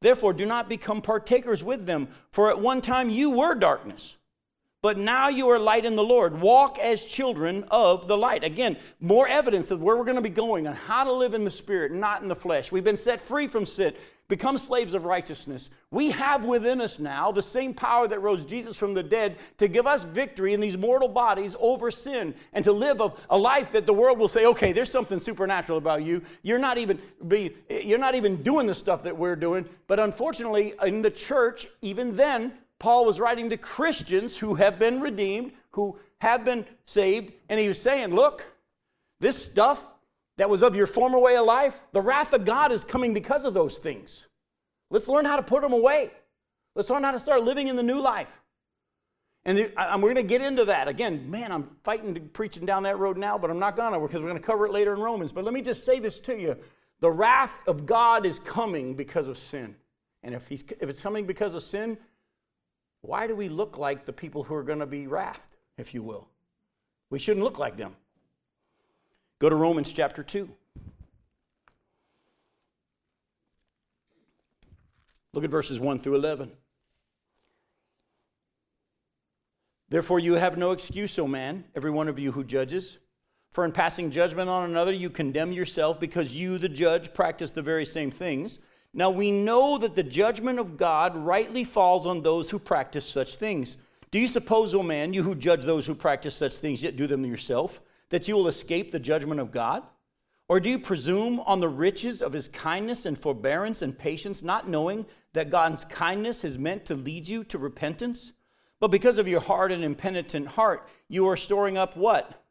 [0.00, 4.16] Therefore, do not become partakers with them, for at one time you were darkness,
[4.82, 6.40] But now you are light in the Lord.
[6.40, 8.42] Walk as children of the light.
[8.42, 11.44] Again, more evidence of where we're going to be going on how to live in
[11.44, 12.72] the Spirit, not in the flesh.
[12.72, 13.94] We've been set free from sin,
[14.26, 15.70] become slaves of righteousness.
[15.92, 19.68] We have within us now the same power that rose Jesus from the dead to
[19.68, 23.70] give us victory in these mortal bodies over sin and to live a, a life
[23.72, 26.22] that the world will say, okay, there's something supernatural about you.
[26.42, 29.64] You're not even be, you're not even doing the stuff that we're doing.
[29.86, 35.00] But unfortunately, in the church, even then, Paul was writing to Christians who have been
[35.00, 38.44] redeemed, who have been saved, and he was saying, Look,
[39.20, 39.86] this stuff
[40.36, 43.44] that was of your former way of life, the wrath of God is coming because
[43.44, 44.26] of those things.
[44.90, 46.10] Let's learn how to put them away.
[46.74, 48.40] Let's learn how to start living in the new life.
[49.44, 50.88] And we're going to get into that.
[50.88, 54.00] Again, man, I'm fighting to preaching down that road now, but I'm not going to
[54.00, 55.30] because we're going to cover it later in Romans.
[55.30, 56.56] But let me just say this to you
[56.98, 59.76] the wrath of God is coming because of sin.
[60.24, 61.96] And if, he's, if it's coming because of sin,
[63.02, 66.02] why do we look like the people who are going to be wrathed, if you
[66.02, 66.28] will?
[67.10, 67.96] We shouldn't look like them.
[69.38, 70.48] Go to Romans chapter 2.
[75.34, 76.52] Look at verses 1 through 11.
[79.88, 82.98] Therefore, you have no excuse, O man, every one of you who judges.
[83.50, 87.60] For in passing judgment on another, you condemn yourself because you, the judge, practice the
[87.60, 88.58] very same things.
[88.94, 93.36] Now we know that the judgment of God rightly falls on those who practice such
[93.36, 93.76] things.
[94.10, 96.96] Do you suppose, O oh man, you who judge those who practice such things, yet
[96.96, 99.82] do them yourself, that you will escape the judgment of God?
[100.48, 104.68] Or do you presume on the riches of his kindness and forbearance and patience, not
[104.68, 108.32] knowing that God's kindness is meant to lead you to repentance?
[108.78, 112.41] But because of your hard and impenitent heart, you are storing up what?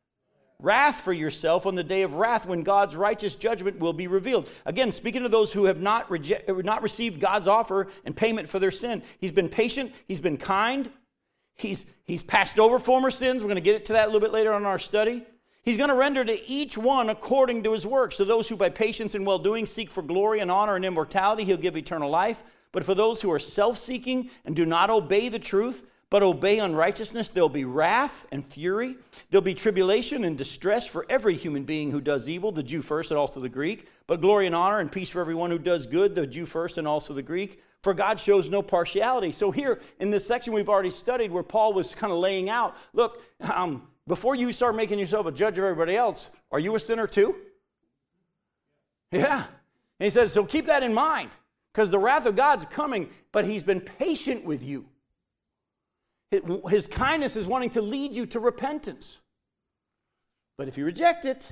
[0.62, 4.50] Wrath for yourself on the day of wrath when God's righteous judgment will be revealed.
[4.66, 6.10] Again, speaking to those who have not,
[6.48, 10.90] not received God's offer and payment for their sin, He's been patient, He's been kind,
[11.56, 13.44] He's, he's passed over former sins.
[13.44, 15.24] We're going to get to that a little bit later on in our study.
[15.64, 18.16] He's going to render to each one according to his works.
[18.16, 21.44] So, those who by patience and well doing seek for glory and honor and immortality,
[21.44, 22.44] he'll give eternal life.
[22.72, 26.60] But for those who are self seeking and do not obey the truth, but obey
[26.60, 28.98] unrighteousness, there'll be wrath and fury.
[29.30, 33.12] There'll be tribulation and distress for every human being who does evil, the Jew first
[33.12, 33.88] and also the Greek.
[34.08, 36.86] But glory and honor and peace for everyone who does good, the Jew first and
[36.86, 37.62] also the Greek.
[37.82, 39.32] For God shows no partiality.
[39.32, 42.76] So, here in this section we've already studied, where Paul was kind of laying out
[42.92, 46.80] look, um, before you start making yourself a judge of everybody else, are you a
[46.80, 47.38] sinner too?
[49.14, 49.46] Yeah.
[49.46, 51.30] And he says, so keep that in mind
[51.72, 54.88] because the wrath of God's coming, but he's been patient with you.
[56.70, 59.20] His kindness is wanting to lead you to repentance.
[60.58, 61.52] But if you reject it,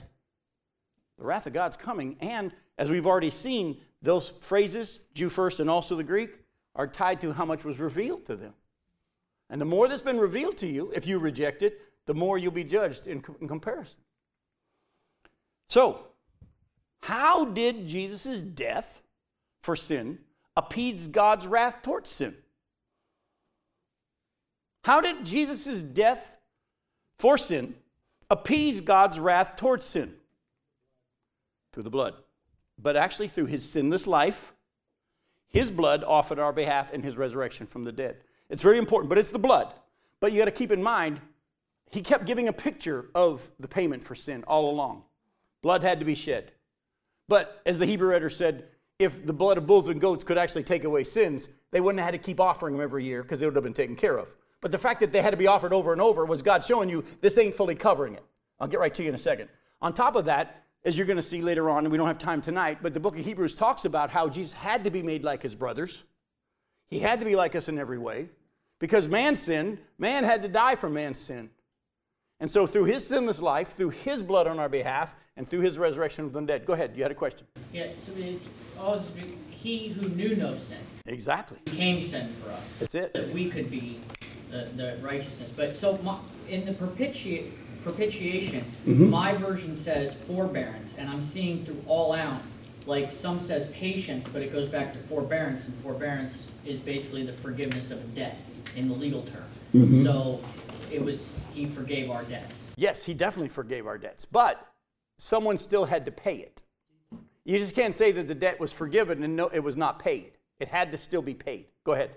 [1.18, 2.16] the wrath of God's coming.
[2.22, 6.32] And as we've already seen, those phrases, Jew first and also the Greek,
[6.76, 8.54] are tied to how much was revealed to them.
[9.50, 12.52] And the more that's been revealed to you, if you reject it, the more you'll
[12.52, 14.00] be judged in, in comparison.
[15.68, 16.08] So,
[17.02, 19.02] how did Jesus' death
[19.62, 20.20] for sin
[20.56, 22.36] appease God's wrath towards sin?
[24.90, 26.36] How did Jesus' death
[27.20, 27.76] for sin
[28.28, 30.16] appease God's wrath towards sin?
[31.72, 32.16] Through the blood.
[32.76, 34.52] But actually, through his sinless life,
[35.48, 38.18] his blood offered on our behalf in his resurrection from the dead.
[38.50, 39.72] It's very important, but it's the blood.
[40.20, 41.22] But you got to keep in mind,
[41.92, 45.04] he kept giving a picture of the payment for sin all along.
[45.62, 46.52] Blood had to be shed.
[47.28, 48.64] But as the Hebrew writer said,
[48.98, 52.12] if the blood of bulls and goats could actually take away sins, they wouldn't have
[52.12, 54.36] had to keep offering them every year because they would have been taken care of.
[54.62, 56.90] But the fact that they had to be offered over and over was God showing
[56.90, 58.24] you this ain't fully covering it.
[58.60, 59.50] I'll get right to you in a second.
[59.82, 62.20] On top of that, as you're going to see later on, and we don't have
[62.20, 65.24] time tonight, but the book of Hebrews talks about how Jesus had to be made
[65.24, 66.04] like his brothers.
[66.88, 68.30] He had to be like us in every way.
[68.80, 71.50] Because man sinned, man had to die for man's sin.
[72.42, 75.78] And so, through his sinless life, through his blood on our behalf, and through his
[75.78, 76.66] resurrection from the dead.
[76.66, 77.46] Go ahead, you had a question.
[77.74, 78.48] Yeah, so it's
[78.80, 79.12] always
[79.50, 80.78] he who knew no sin.
[81.06, 81.60] Exactly.
[81.66, 82.64] Became sin for us.
[82.80, 83.14] That's it.
[83.14, 84.00] That we could be
[84.50, 85.52] the, the righteousness.
[85.56, 89.10] But so my, in the propitiate, propitiation, mm-hmm.
[89.10, 92.42] my version says forbearance, and I'm seeing through all out,
[92.86, 97.34] like some says patience, but it goes back to forbearance, and forbearance is basically the
[97.34, 98.38] forgiveness of a debt
[98.76, 99.44] in the legal term.
[99.74, 100.04] Mm-hmm.
[100.04, 100.42] So
[100.92, 102.68] it was he forgave our debts.
[102.76, 104.66] Yes, he definitely forgave our debts, but
[105.18, 106.62] someone still had to pay it.
[107.46, 110.34] You just can't say that the debt was forgiven and no, it was not paid.
[110.60, 111.68] It had to still be paid.
[111.84, 112.12] Go ahead.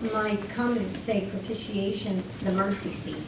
[0.00, 3.22] My comments say propitiation, the mercy seat.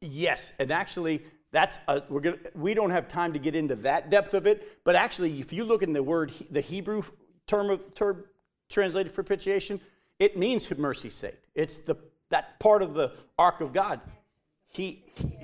[0.00, 4.10] Yes, and actually, that's a, we're gonna, we don't have time to get into that
[4.10, 4.80] depth of it.
[4.84, 7.02] But actually, if you look in the word, the Hebrew
[7.46, 8.24] term of term
[8.68, 9.80] translated propitiation,
[10.18, 11.34] it means mercy seat.
[11.54, 11.96] It's the
[12.30, 14.00] that part of the ark of God.
[14.68, 15.38] He, he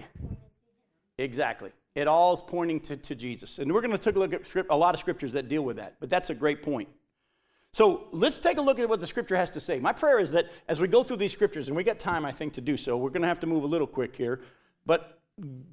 [1.19, 1.71] exactly.
[1.95, 3.59] It all is pointing to, to Jesus.
[3.59, 5.63] And we're going to take a look at script, a lot of scriptures that deal
[5.63, 6.89] with that, but that's a great point.
[7.73, 9.79] So let's take a look at what the scripture has to say.
[9.79, 12.33] My prayer is that as we go through these scriptures, and we got time, I
[12.33, 14.41] think, to do so, we're going to have to move a little quick here,
[14.85, 15.21] but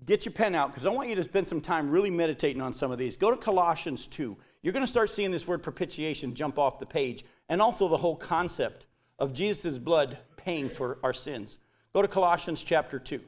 [0.06, 2.72] get your pen out because I want you to spend some time really meditating on
[2.72, 3.18] some of these.
[3.18, 4.38] Go to Colossians 2.
[4.62, 7.98] You're going to start seeing this word propitiation jump off the page, and also the
[7.98, 8.88] whole concept
[9.18, 11.58] of Jesus' blood paying for our sins.
[11.94, 13.20] Go to Colossians chapter 2.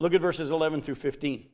[0.00, 1.46] Look at verses 11 through 15.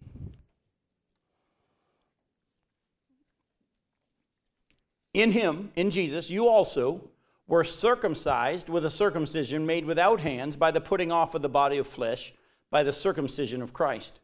[5.15, 7.11] In him, in Jesus, you also
[7.47, 11.77] were circumcised with a circumcision made without hands by the putting off of the body
[11.77, 12.33] of flesh
[12.71, 14.21] by the circumcision of Christ.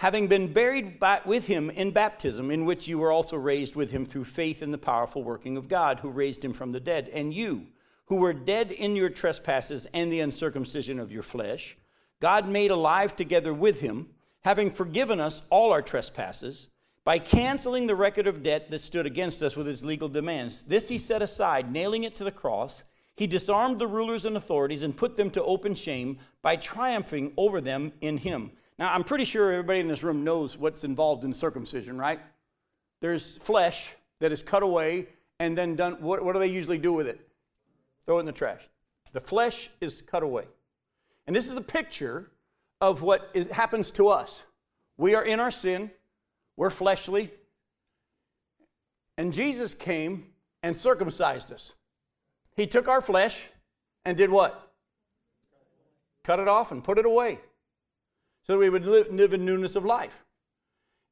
[0.00, 4.04] Having been buried with him in baptism, in which you were also raised with him
[4.04, 7.08] through faith in the powerful working of God, who raised him from the dead.
[7.10, 7.68] And you,
[8.06, 11.78] who were dead in your trespasses and the uncircumcision of your flesh,
[12.20, 14.08] God made alive together with him,
[14.42, 16.68] having forgiven us all our trespasses
[17.06, 20.64] by canceling the record of debt that stood against us with its legal demands.
[20.64, 22.84] This he set aside, nailing it to the cross.
[23.16, 27.60] He disarmed the rulers and authorities and put them to open shame by triumphing over
[27.60, 28.50] them in him.
[28.76, 32.18] Now, I'm pretty sure everybody in this room knows what's involved in circumcision, right?
[33.00, 35.06] There's flesh that is cut away
[35.38, 35.98] and then done.
[36.00, 37.20] What, what do they usually do with it?
[38.04, 38.68] Throw it in the trash.
[39.12, 40.46] The flesh is cut away.
[41.28, 42.32] And this is a picture
[42.80, 44.44] of what is, happens to us.
[44.98, 45.92] We are in our sin,
[46.56, 47.30] we're fleshly.
[49.18, 50.26] And Jesus came
[50.62, 51.74] and circumcised us.
[52.56, 53.48] He took our flesh
[54.04, 54.72] and did what?
[56.24, 57.38] Cut it off and put it away
[58.42, 60.24] so that we would live, live in newness of life.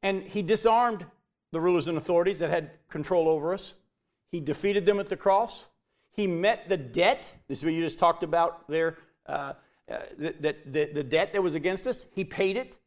[0.02, 1.06] And he disarmed
[1.52, 3.74] the rulers and authorities that had control over us.
[4.30, 5.66] He defeated them at the cross.
[6.10, 7.32] He met the debt.
[7.48, 8.96] This is what you just talked about there.
[9.26, 9.54] Uh,
[9.90, 12.06] uh, the, the, the debt that was against us.
[12.14, 12.78] He paid it.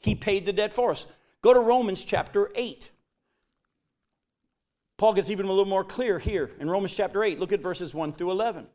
[0.00, 1.06] He paid the debt for us.
[1.42, 2.90] Go to Romans chapter 8.
[4.96, 7.40] Paul gets even a little more clear here in Romans chapter 8.
[7.40, 8.68] Look at verses 1 through 11.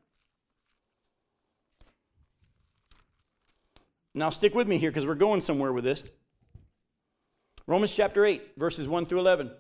[4.14, 6.04] Now, stick with me here because we're going somewhere with this.
[7.68, 9.52] Romans chapter 8, verses 1 through 11.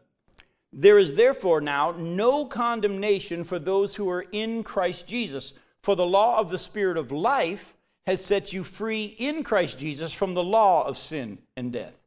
[0.74, 6.06] There is therefore now no condemnation for those who are in Christ Jesus, for the
[6.06, 10.44] law of the Spirit of life has set you free in Christ Jesus from the
[10.44, 12.07] law of sin and death.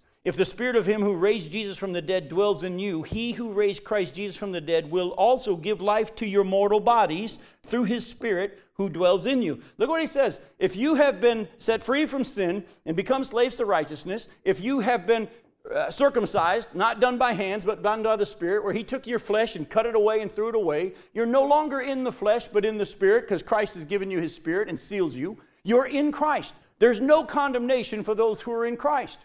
[0.23, 3.31] If the spirit of him who raised Jesus from the dead dwells in you, he
[3.31, 7.37] who raised Christ Jesus from the dead will also give life to your mortal bodies
[7.63, 9.59] through his spirit who dwells in you.
[9.79, 10.39] Look what he says.
[10.59, 14.81] If you have been set free from sin and become slaves to righteousness, if you
[14.81, 15.27] have been
[15.73, 19.19] uh, circumcised, not done by hands, but done by the Spirit, where He took your
[19.19, 20.93] flesh and cut it away and threw it away.
[21.13, 24.19] You're no longer in the flesh, but in the Spirit, because Christ has given you
[24.19, 25.37] His Spirit and seals you.
[25.63, 26.55] You're in Christ.
[26.79, 29.19] There's no condemnation for those who are in Christ.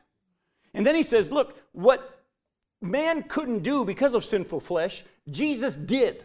[0.77, 2.23] And then he says, Look, what
[2.81, 6.25] man couldn't do because of sinful flesh, Jesus did.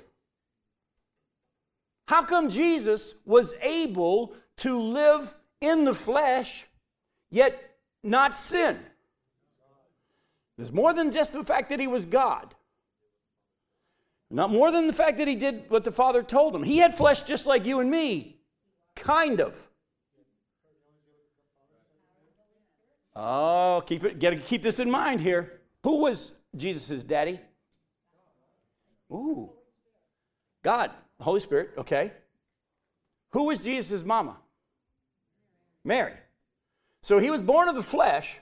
[2.08, 6.66] How come Jesus was able to live in the flesh
[7.32, 8.78] yet not sin?
[10.58, 12.54] There's more than just the fact that he was God.
[14.30, 16.64] Not more than the fact that he did what the Father told him.
[16.64, 18.38] He had flesh just like you and me.
[18.96, 19.70] Kind of.
[23.16, 25.60] Oh, keep it, gotta keep this in mind here.
[25.84, 27.40] Who was Jesus' daddy?
[29.12, 29.50] Ooh.
[30.64, 32.12] God, Holy Spirit, okay.
[33.32, 34.38] Who was Jesus' mama?
[35.84, 36.14] Mary.
[37.02, 38.40] So he was born of the flesh,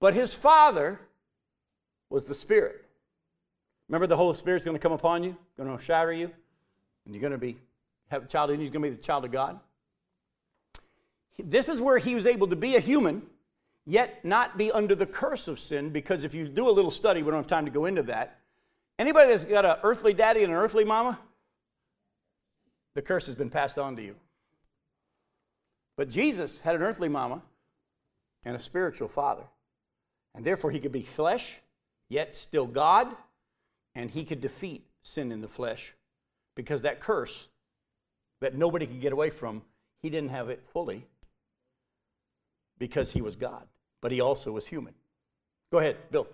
[0.00, 1.00] but his father
[2.08, 2.84] was the Spirit.
[3.88, 6.30] Remember, the Holy Spirit's going to come upon you, going to shower you.
[7.04, 7.58] and you're going to be
[8.10, 9.60] have a child you, he's going to be the child of God.
[11.38, 13.22] This is where he was able to be a human,
[13.90, 17.22] yet not be under the curse of sin, because if you do a little study,
[17.22, 18.38] we don't have time to go into that.
[18.98, 21.18] Anybody that's got an earthly daddy and an earthly mama,
[22.94, 24.14] the curse has been passed on to you.
[25.96, 27.42] But Jesus had an earthly mama
[28.44, 29.44] and a spiritual father.
[30.34, 31.60] And therefore, he could be flesh,
[32.08, 33.08] yet still God,
[33.94, 35.94] and he could defeat sin in the flesh
[36.54, 37.48] because that curse
[38.40, 39.62] that nobody could get away from,
[40.00, 41.06] he didn't have it fully
[42.78, 43.66] because he was God,
[44.00, 44.94] but he also was human.
[45.70, 46.26] Go ahead, Bill.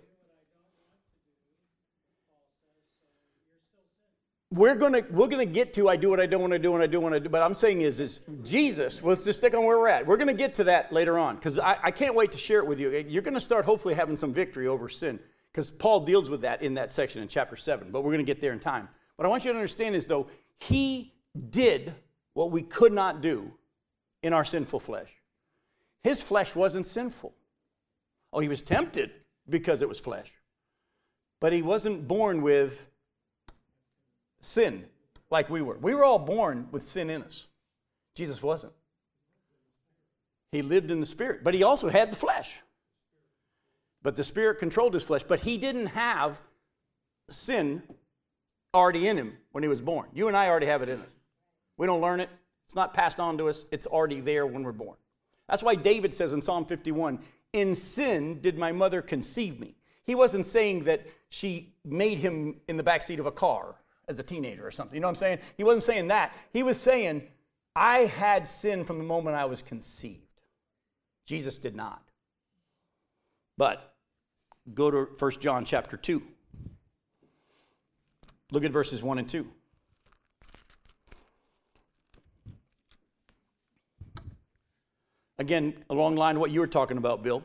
[4.53, 6.83] We're gonna we're gonna get to I do what I don't want to do and
[6.83, 7.29] I do what I do.
[7.29, 9.03] But I'm saying is is Jesus.
[9.03, 10.07] Let's just stick on where we're at.
[10.07, 12.67] We're gonna get to that later on because I, I can't wait to share it
[12.67, 12.91] with you.
[13.09, 15.19] You're gonna start hopefully having some victory over sin
[15.53, 17.91] because Paul deals with that in that section in chapter seven.
[17.91, 18.89] But we're gonna get there in time.
[19.17, 21.13] What I want you to understand is though he
[21.51, 21.93] did
[22.33, 23.53] what we could not do
[24.23, 25.21] in our sinful flesh.
[26.05, 27.35] His flesh wasn't sinful.
[28.37, 29.13] Oh, he was tempted
[29.49, 30.39] because it was flesh.
[31.41, 32.87] But he wasn't born with
[34.41, 34.85] sin
[35.31, 35.79] like we were.
[35.79, 37.47] We were all born with sin in us.
[38.15, 38.75] Jesus wasn't.
[40.53, 42.61] He lived in the spirit, but he also had the flesh.
[44.03, 46.43] But the spirit controlled his flesh, but he didn't have
[47.31, 47.83] sin
[48.75, 50.11] already in him when he was born.
[50.13, 51.17] You and I already have it in us.
[51.79, 52.29] We don't learn it,
[52.67, 54.97] it's not passed on to us, it's already there when we're born.
[55.49, 57.21] That's why David says in Psalm 51
[57.53, 59.77] In sin did my mother conceive me.
[60.05, 63.75] He wasn't saying that she made him in the back seat of a car
[64.09, 64.95] as a teenager or something.
[64.95, 65.39] You know what I'm saying?
[65.57, 66.35] He wasn't saying that.
[66.53, 67.27] He was saying,
[67.75, 70.23] I had sin from the moment I was conceived.
[71.25, 72.03] Jesus did not.
[73.59, 73.95] But
[74.73, 76.23] go to 1 John chapter 2.
[78.53, 79.51] Look at verses 1 and 2.
[85.39, 87.45] Again, along the line of what you were talking about, Bill.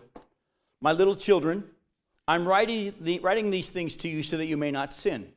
[0.79, 1.65] My little children,
[2.27, 5.31] I'm writing, the, writing these things to you so that you may not sin.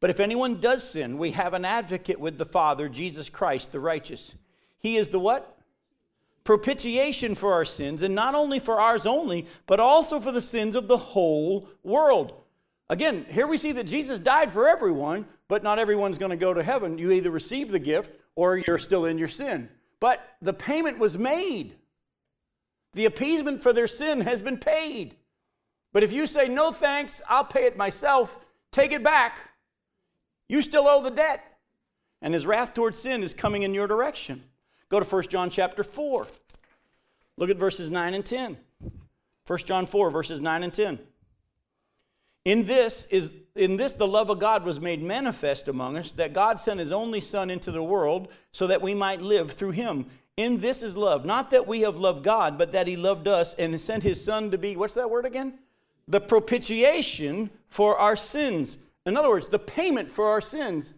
[0.00, 3.80] But if anyone does sin, we have an advocate with the Father, Jesus Christ, the
[3.80, 4.36] righteous.
[4.78, 5.58] He is the what?
[6.44, 10.76] Propitiation for our sins, and not only for ours only, but also for the sins
[10.76, 12.44] of the whole world.
[12.88, 16.54] Again, here we see that Jesus died for everyone, but not everyone's going to go
[16.54, 16.96] to heaven.
[16.96, 19.68] You either receive the gift or you're still in your sin.
[20.00, 21.76] But the payment was made.
[22.92, 25.16] The appeasement for their sin has been paid.
[25.92, 28.38] But if you say, no thanks, I'll pay it myself,
[28.70, 29.38] take it back,
[30.48, 31.44] you still owe the debt.
[32.20, 34.42] And his wrath towards sin is coming in your direction.
[34.88, 36.26] Go to 1 John chapter 4.
[37.36, 38.56] Look at verses 9 and 10.
[39.46, 40.98] 1 John 4, verses 9 and 10.
[42.44, 46.32] In this is in this the love of God was made manifest among us that
[46.32, 50.06] God sent his only son into the world so that we might live through him.
[50.36, 53.54] In this is love, not that we have loved God, but that he loved us
[53.54, 55.58] and sent his son to be what's that word again?
[56.06, 58.78] The propitiation for our sins.
[59.04, 60.94] In other words, the payment for our sins.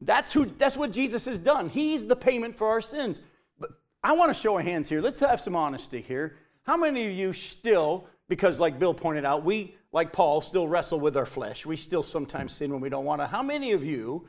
[0.00, 1.68] That's who that's what Jesus has done.
[1.68, 3.20] He's the payment for our sins.
[3.58, 3.70] But
[4.04, 5.00] I want to show hands here.
[5.00, 6.36] Let's have some honesty here.
[6.62, 11.00] How many of you still because like Bill pointed out, we like Paul still wrestle
[11.00, 11.64] with our flesh.
[11.64, 13.26] We still sometimes sin when we don't want to.
[13.26, 14.26] How many of you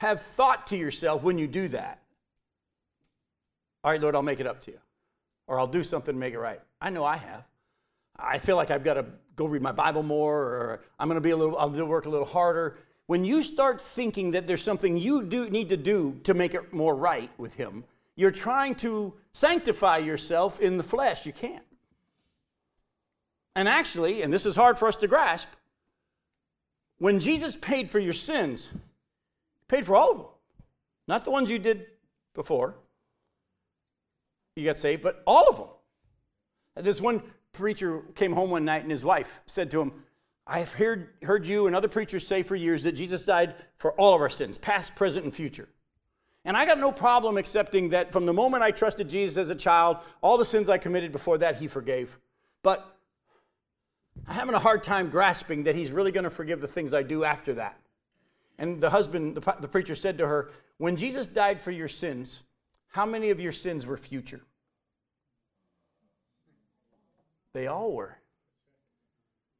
[0.00, 2.00] have thought to yourself when you do that?
[3.82, 4.78] All right, Lord, I'll make it up to you.
[5.46, 6.60] Or I'll do something to make it right.
[6.80, 7.44] I know I have.
[8.18, 11.22] I feel like I've got to go read my Bible more, or I'm going to
[11.22, 12.76] be a little, I'll work a little harder.
[13.06, 16.74] When you start thinking that there's something you do need to do to make it
[16.74, 17.84] more right with Him,
[18.16, 21.24] you're trying to sanctify yourself in the flesh.
[21.24, 21.62] You can't.
[23.54, 25.48] And actually, and this is hard for us to grasp,
[26.98, 28.70] when Jesus paid for your sins,
[29.68, 30.26] paid for all of them.
[31.06, 31.86] Not the ones you did
[32.34, 32.74] before
[34.56, 36.84] you got saved, but all of them.
[36.84, 37.22] This one
[37.52, 39.92] preacher came home one night and his wife said to him,
[40.46, 44.14] I've heard, heard you and other preachers say for years that Jesus died for all
[44.14, 45.68] of our sins, past, present, and future.
[46.44, 49.54] And I got no problem accepting that from the moment I trusted Jesus as a
[49.54, 52.18] child, all the sins I committed before that, he forgave.
[52.62, 52.97] But
[54.26, 57.02] I'm having a hard time grasping that he's really going to forgive the things I
[57.02, 57.78] do after that.
[58.58, 62.42] And the husband, the, the preacher said to her, When Jesus died for your sins,
[62.88, 64.40] how many of your sins were future?
[67.52, 68.18] They all were.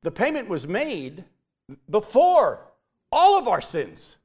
[0.03, 1.25] The payment was made
[1.89, 2.67] before
[3.11, 4.17] all of our sins.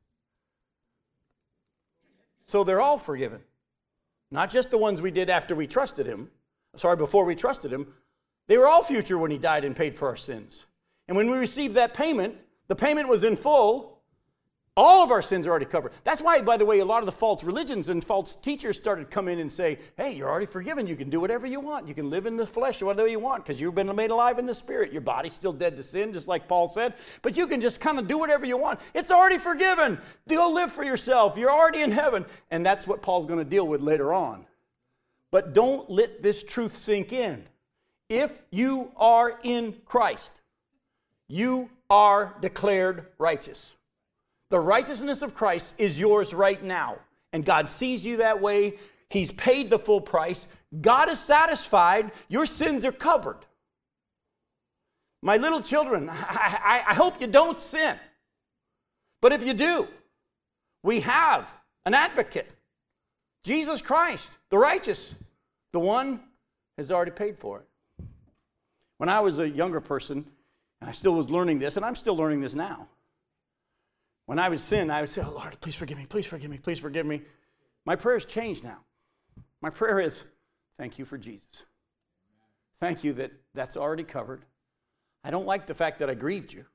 [2.45, 3.41] So they're all forgiven.
[4.31, 6.29] Not just the ones we did after we trusted Him,
[6.75, 7.93] sorry, before we trusted Him.
[8.47, 10.65] They were all future when He died and paid for our sins.
[11.07, 12.37] And when we received that payment,
[12.67, 13.93] the payment was in full,
[14.75, 15.91] All of our sins are already covered.
[16.03, 19.11] That's why, by the way, a lot of the false religions and false teachers started
[19.11, 20.87] come in and say, hey, you're already forgiven.
[20.87, 21.87] You can do whatever you want.
[21.87, 24.47] You can live in the flesh whatever you want because you've been made alive in
[24.47, 24.91] the spirit.
[24.91, 27.99] Your body's still dead to sin, just like Paul said, but you can just kind
[27.99, 28.79] of do whatever you want.
[28.95, 29.99] It's already forgiven.
[30.27, 31.37] Go live for yourself.
[31.37, 32.25] You're already in heaven.
[32.49, 34.47] And that's what Paul's going to deal with later on.
[35.29, 37.45] But don't let this truth sink in.
[38.13, 40.33] If you are in Christ,
[41.27, 43.75] you are declared righteous.
[44.51, 46.99] The righteousness of Christ is yours right now.
[47.31, 48.75] And God sees you that way.
[49.09, 50.47] He's paid the full price.
[50.79, 52.11] God is satisfied.
[52.29, 53.39] Your sins are covered.
[55.23, 56.13] My little children, I,
[56.63, 57.95] I, I hope you don't sin.
[59.23, 59.87] But if you do,
[60.83, 61.51] we have
[61.83, 62.53] an advocate
[63.43, 65.15] Jesus Christ, the righteous.
[65.71, 66.19] The one
[66.77, 67.67] has already paid for it.
[68.97, 70.25] When I was a younger person,
[70.79, 72.89] and I still was learning this, and I'm still learning this now.
[74.25, 76.57] When I would sin, I would say, Oh Lord, please forgive me, please forgive me,
[76.57, 77.21] please forgive me.
[77.85, 78.79] My prayer prayers changed now.
[79.61, 80.25] My prayer is,
[80.77, 81.63] Thank you for Jesus.
[82.79, 84.43] Thank you that that's already covered.
[85.23, 86.65] I don't like the fact that I grieved you.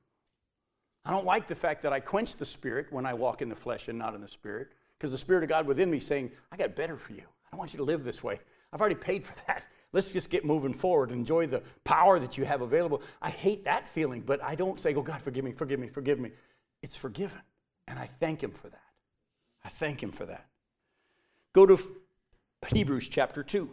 [1.05, 3.55] I don't like the fact that I quench the spirit when I walk in the
[3.55, 6.57] flesh and not in the spirit, because the Spirit of God within me saying, I
[6.57, 7.21] got better for you.
[7.21, 8.39] I don't want you to live this way.
[8.71, 9.63] I've already paid for that.
[9.91, 13.01] Let's just get moving forward, enjoy the power that you have available.
[13.21, 16.19] I hate that feeling, but I don't say, Oh God, forgive me, forgive me, forgive
[16.19, 16.31] me
[16.81, 17.41] it's forgiven.
[17.87, 18.81] And I thank Him for that.
[19.63, 20.47] I thank Him for that.
[21.53, 21.79] Go to
[22.67, 23.69] Hebrews chapter 2.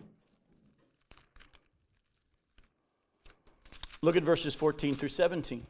[4.03, 5.67] Look at verses 14 through 17.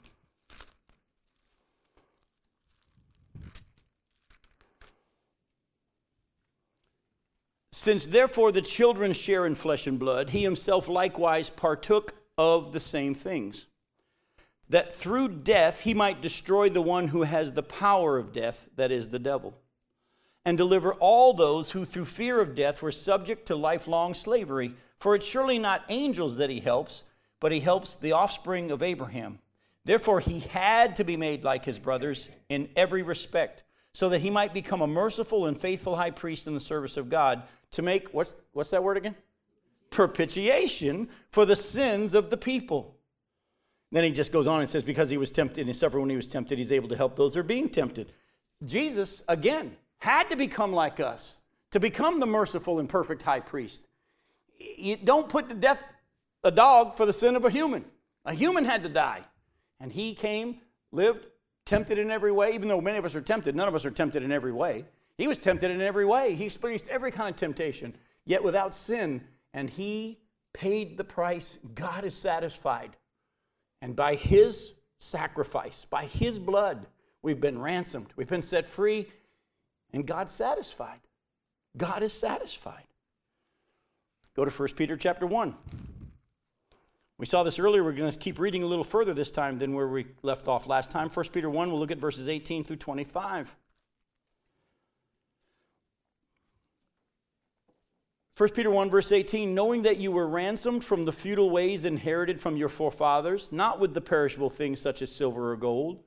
[7.87, 12.81] Since therefore the children share in flesh and blood, he himself likewise partook of the
[12.81, 13.67] same things
[14.69, 18.91] that through death he might destroy the one who has the power of death, that
[18.91, 19.57] is, the devil,
[20.45, 24.75] and deliver all those who through fear of death were subject to lifelong slavery.
[24.99, 27.05] For it's surely not angels that he helps,
[27.39, 29.39] but he helps the offspring of Abraham.
[29.85, 33.63] Therefore, he had to be made like his brothers in every respect,
[33.97, 37.09] so that he might become a merciful and faithful high priest in the service of
[37.09, 39.17] God to make, what's, what's that word again?
[39.89, 42.99] Propitiation for the sins of the people.
[43.91, 46.11] Then he just goes on and says, because he was tempted and he suffered when
[46.11, 48.13] he was tempted, he's able to help those who are being tempted.
[48.63, 51.41] Jesus, again, had to become like us
[51.71, 53.89] to become the merciful and perfect high priest.
[54.77, 55.89] You don't put to death
[56.45, 57.87] a dog for the sin of a human.
[58.27, 59.23] A human had to die.
[59.81, 60.61] And he came,
[60.93, 61.27] lived,
[61.67, 63.91] tempted in every way, even though many of us are tempted, none of us are
[63.91, 64.87] tempted in every way.
[65.19, 66.35] He was tempted in every way.
[66.35, 67.95] He experienced every kind of temptation,
[68.25, 69.25] yet without sin.
[69.53, 70.21] And he
[70.55, 71.59] paid the price.
[71.75, 72.97] God is satisfied.
[73.83, 76.87] And by his sacrifice, by his blood,
[77.23, 79.07] we've been ransomed, we've been set free,
[79.93, 81.01] and God's satisfied.
[81.77, 82.85] God is satisfied.
[84.35, 85.55] Go to 1 Peter chapter 1.
[87.19, 87.83] We saw this earlier.
[87.83, 90.67] We're going to keep reading a little further this time than where we left off
[90.67, 91.09] last time.
[91.09, 93.57] 1 Peter 1, we'll look at verses 18 through 25.
[98.37, 102.39] 1 Peter 1, verse 18, knowing that you were ransomed from the futile ways inherited
[102.39, 106.03] from your forefathers, not with the perishable things such as silver or gold,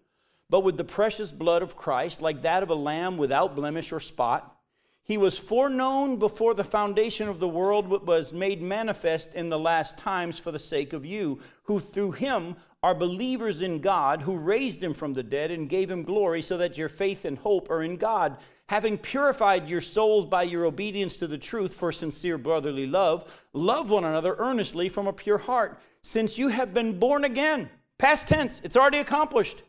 [0.48, 4.00] but with the precious blood of Christ, like that of a lamb without blemish or
[4.00, 4.59] spot.
[5.10, 9.58] He was foreknown before the foundation of the world, but was made manifest in the
[9.58, 14.38] last times for the sake of you, who through him are believers in God, who
[14.38, 17.72] raised him from the dead and gave him glory, so that your faith and hope
[17.72, 18.38] are in God
[18.68, 23.90] having purified your souls by your obedience to the truth for sincere brotherly love, love
[23.90, 27.68] one another earnestly from a pure heart, since you have been born again.
[27.98, 29.64] Past tense, it's already accomplished.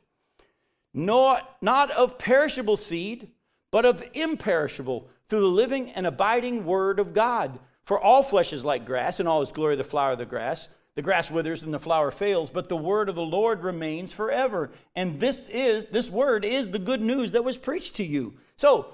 [0.92, 3.30] Not, not of perishable seed,
[3.70, 7.58] but of imperishable, through the living and abiding word of God.
[7.84, 10.68] For all flesh is like grass, and all its glory the flower of the grass.
[10.96, 14.70] The grass withers and the flower fails, but the word of the Lord remains forever.
[14.96, 18.34] And this is this word is the good news that was preached to you.
[18.56, 18.92] So,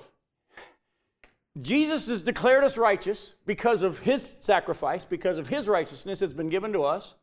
[1.61, 6.51] Jesus has declared us righteous because of his sacrifice, because of his righteousness that's been
[6.51, 7.15] given to us.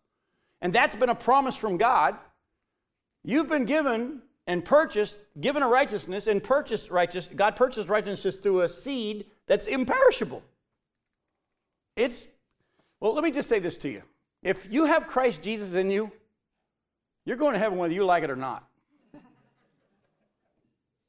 [0.59, 2.17] And that's been a promise from God.
[3.23, 7.27] You've been given and purchased, given a righteousness and purchased righteous.
[7.27, 10.43] God purchased righteousness through a seed that's imperishable.
[11.95, 12.27] It's
[12.99, 14.01] well, let me just say this to you.
[14.43, 16.09] If you have Christ Jesus in you,
[17.25, 18.65] you're going to heaven whether you like it or not.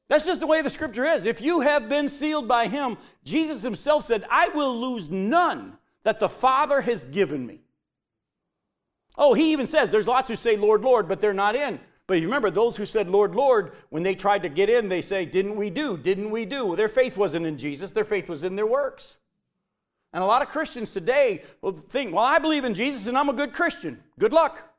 [0.07, 1.25] That's just the way the scripture is.
[1.25, 6.19] If you have been sealed by him, Jesus himself said, I will lose none that
[6.19, 7.61] the Father has given me.
[9.17, 11.79] Oh, he even says, there's lots who say, Lord, Lord, but they're not in.
[12.07, 14.89] But if you remember, those who said, Lord, Lord, when they tried to get in,
[14.89, 15.97] they say, Didn't we do?
[15.97, 16.65] Didn't we do?
[16.65, 19.17] Well, their faith wasn't in Jesus, their faith was in their works.
[20.13, 23.29] And a lot of Christians today will think, Well, I believe in Jesus and I'm
[23.29, 24.03] a good Christian.
[24.19, 24.75] Good luck.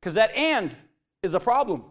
[0.00, 0.74] Because that and
[1.22, 1.84] is a problem.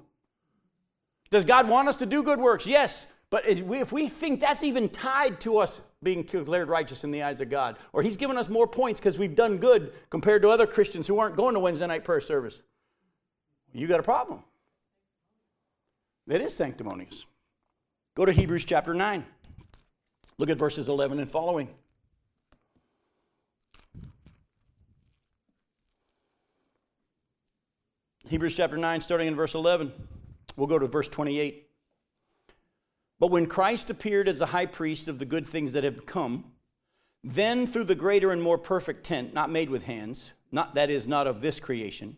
[1.30, 2.66] Does God want us to do good works?
[2.66, 3.06] Yes.
[3.30, 7.42] But if we think that's even tied to us being declared righteous in the eyes
[7.42, 10.66] of God, or He's given us more points because we've done good compared to other
[10.66, 12.64] Christians who aren't going to Wednesday night prayer service,
[13.74, 14.44] you got a problem.
[16.28, 17.26] That is sanctimonious.
[18.16, 19.26] Go to Hebrews chapter 9.
[20.38, 21.70] Look at verses 11 and following.
[28.28, 29.92] Hebrews chapter 9, starting in verse 11.
[30.56, 31.68] We'll go to verse 28.
[33.20, 36.52] But when Christ appeared as a high priest of the good things that have come,
[37.24, 41.08] then through the greater and more perfect tent, not made with hands, not that is
[41.08, 42.18] not of this creation,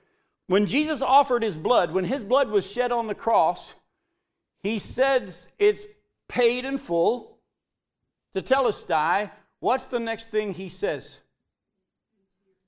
[0.51, 3.73] when Jesus offered his blood, when his blood was shed on the cross,
[4.61, 5.85] he says it's
[6.27, 7.37] paid in full.
[8.35, 9.31] Tetelestai,
[9.61, 11.21] what's the next thing he says?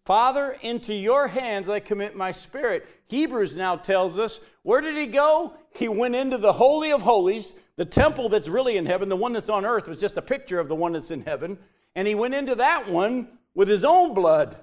[0.05, 2.87] Father, into your hands I commit my spirit.
[3.07, 5.53] Hebrews now tells us where did he go?
[5.75, 9.09] He went into the Holy of Holies, the temple that's really in heaven.
[9.09, 11.59] The one that's on earth was just a picture of the one that's in heaven.
[11.97, 14.55] And he went into that one with his own blood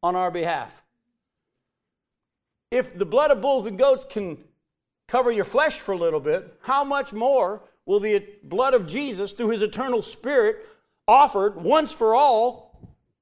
[0.00, 0.84] on our behalf.
[2.76, 4.36] If the blood of bulls and goats can
[5.08, 9.32] cover your flesh for a little bit, how much more will the blood of Jesus,
[9.32, 10.66] through his eternal spirit,
[11.08, 12.78] offered once for all,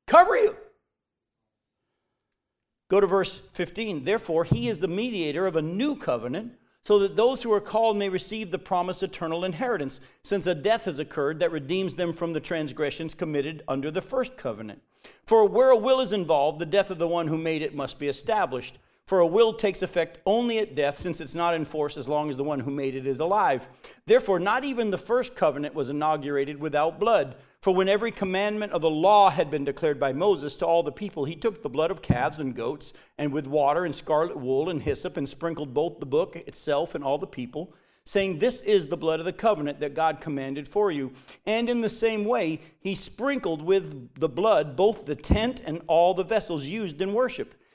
[0.08, 0.56] cover you?
[2.90, 4.02] Go to verse 15.
[4.02, 7.96] Therefore, he is the mediator of a new covenant, so that those who are called
[7.96, 12.32] may receive the promised eternal inheritance, since a death has occurred that redeems them from
[12.32, 14.82] the transgressions committed under the first covenant.
[15.24, 18.00] For where a will is involved, the death of the one who made it must
[18.00, 18.78] be established.
[19.06, 22.30] For a will takes effect only at death, since it's not in force as long
[22.30, 23.68] as the one who made it is alive.
[24.06, 27.36] Therefore, not even the first covenant was inaugurated without blood.
[27.60, 30.90] For when every commandment of the law had been declared by Moses to all the
[30.90, 34.70] people, he took the blood of calves and goats, and with water and scarlet wool
[34.70, 37.74] and hyssop, and sprinkled both the book itself and all the people,
[38.04, 41.12] saying, This is the blood of the covenant that God commanded for you.
[41.44, 46.14] And in the same way, he sprinkled with the blood both the tent and all
[46.14, 47.54] the vessels used in worship.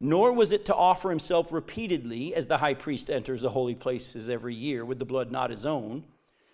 [0.00, 4.28] nor was it to offer himself repeatedly as the high priest enters the holy places
[4.28, 6.04] every year with the blood not his own.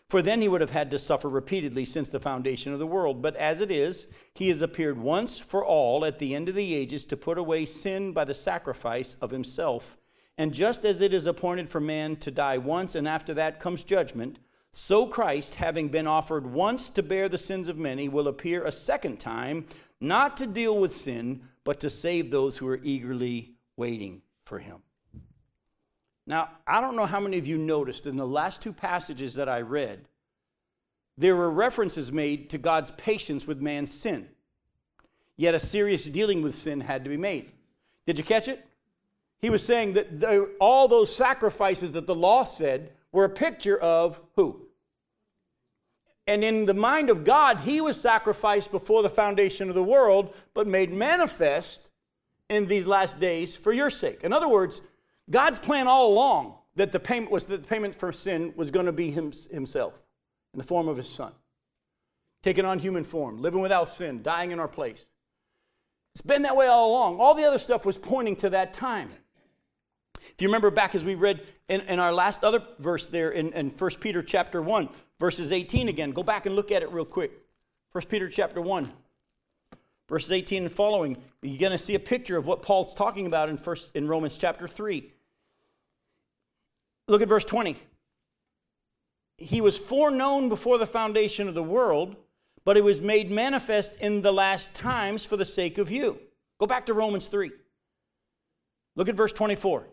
[0.09, 3.23] For then he would have had to suffer repeatedly since the foundation of the world.
[3.23, 6.75] But as it is, he has appeared once for all at the end of the
[6.75, 9.97] ages to put away sin by the sacrifice of himself.
[10.37, 13.85] And just as it is appointed for man to die once, and after that comes
[13.85, 14.41] judgment,
[14.73, 18.73] so Christ, having been offered once to bear the sins of many, will appear a
[18.73, 19.67] second time,
[20.01, 24.83] not to deal with sin, but to save those who are eagerly waiting for him.
[26.27, 29.49] Now, I don't know how many of you noticed in the last two passages that
[29.49, 30.07] I read,
[31.19, 34.29] there were references made to God's patience with man's sin.
[35.37, 37.51] Yet a serious dealing with sin had to be made.
[38.07, 38.65] Did you catch it?
[39.41, 44.21] He was saying that all those sacrifices that the law said were a picture of
[44.37, 44.67] who?
[46.27, 50.35] And in the mind of God, he was sacrificed before the foundation of the world,
[50.55, 51.91] but made manifest
[52.49, 54.23] in these last days for your sake.
[54.23, 54.81] In other words,
[55.31, 58.87] God's plan all along that the payment was that the payment for sin was going
[58.87, 60.03] to be him, himself
[60.53, 61.33] in the form of his son,
[62.43, 65.11] taking on human form, living without sin, dying in our place.
[66.15, 67.21] It's been that way all along.
[67.21, 69.11] All the other stuff was pointing to that time.
[70.21, 73.53] If you remember back as we read in, in our last other verse there in,
[73.53, 77.05] in 1 Peter chapter 1, verses 18 again, go back and look at it real
[77.05, 77.33] quick.
[77.93, 78.89] 1 Peter chapter 1,
[80.09, 83.49] verses 18 and following, you're going to see a picture of what Paul's talking about
[83.49, 85.11] in, first, in Romans chapter 3.
[87.09, 87.77] Look at verse 20.
[89.39, 92.15] He was foreknown before the foundation of the world,
[92.65, 96.21] but it was made manifest in the last times for the sake of you.
[96.59, 97.51] Go back to Romans 3.
[98.97, 99.87] Look at verse 24.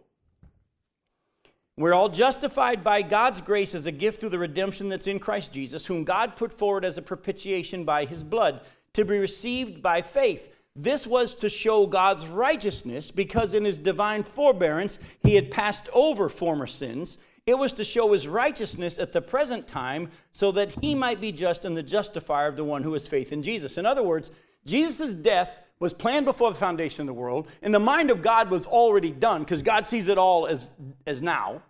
[1.77, 5.51] We're all justified by God's grace as a gift through the redemption that's in Christ
[5.51, 8.61] Jesus, whom God put forward as a propitiation by his blood,
[8.93, 10.51] to be received by faith.
[10.75, 16.29] This was to show God's righteousness, because in his divine forbearance he had passed over
[16.29, 17.19] former sins.
[17.45, 21.31] It was to show his righteousness at the present time, so that he might be
[21.31, 23.77] just and the justifier of the one who has faith in Jesus.
[23.77, 24.31] In other words,
[24.65, 28.49] Jesus' death was planned before the foundation of the world, and the mind of God
[28.49, 30.73] was already done because God sees it all as,
[31.05, 31.61] as now.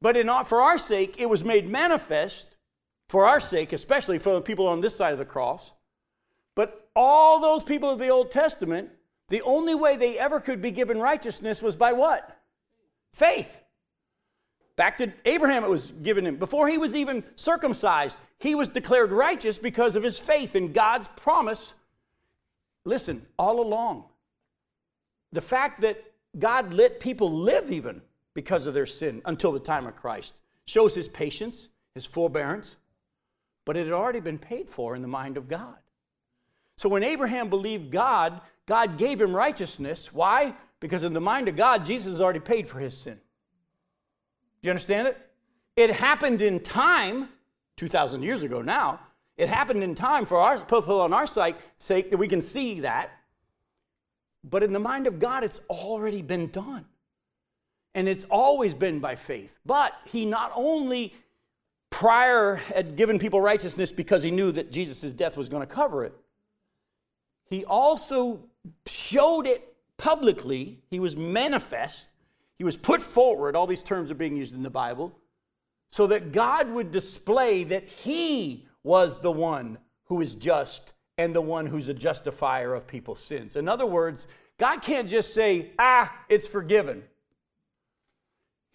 [0.00, 2.56] But in, for our sake, it was made manifest,
[3.08, 5.74] for our sake, especially for the people on this side of the cross.
[6.54, 8.90] But all those people of the Old Testament,
[9.28, 12.38] the only way they ever could be given righteousness was by what?
[13.12, 13.62] Faith.
[14.76, 16.36] Back to Abraham, it was given him.
[16.36, 21.08] Before he was even circumcised, he was declared righteous because of his faith in God's
[21.08, 21.74] promise.
[22.84, 24.04] Listen, all along,
[25.32, 26.02] the fact that
[26.38, 28.02] God let people live even
[28.36, 32.76] because of their sin until the time of Christ shows his patience, his forbearance,
[33.64, 35.76] but it had already been paid for in the mind of God.
[36.76, 40.12] So when Abraham believed God, God gave him righteousness.
[40.12, 40.54] Why?
[40.78, 43.18] Because in the mind of God, Jesus has already paid for his sin.
[44.60, 45.18] Do you understand it?
[45.74, 47.30] It happened in time,
[47.76, 49.00] 2,000 years ago now.
[49.38, 52.80] It happened in time for our people on our sake, sake that we can see
[52.80, 53.10] that.
[54.44, 56.84] But in the mind of God, it's already been done.
[57.96, 59.58] And it's always been by faith.
[59.66, 61.12] But he not only
[61.90, 66.04] prior had given people righteousness because he knew that Jesus' death was going to cover
[66.04, 66.14] it,
[67.50, 68.44] he also
[68.86, 70.78] showed it publicly.
[70.88, 72.08] He was manifest
[72.56, 75.16] he was put forward, all these terms are being used in the Bible,
[75.90, 81.40] so that God would display that He was the one who is just and the
[81.40, 83.56] one who's a justifier of people's sins.
[83.56, 84.26] In other words,
[84.58, 87.04] God can't just say, ah, it's forgiven.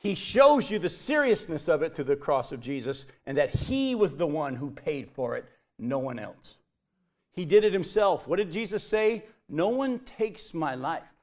[0.02, 3.93] He shows you the seriousness of it through the cross of Jesus and that He
[3.93, 5.45] was the one who paid for it,
[5.78, 6.58] no one else.
[7.34, 8.28] He did it Himself.
[8.28, 9.26] What did Jesus say?
[9.47, 11.14] No one takes my life.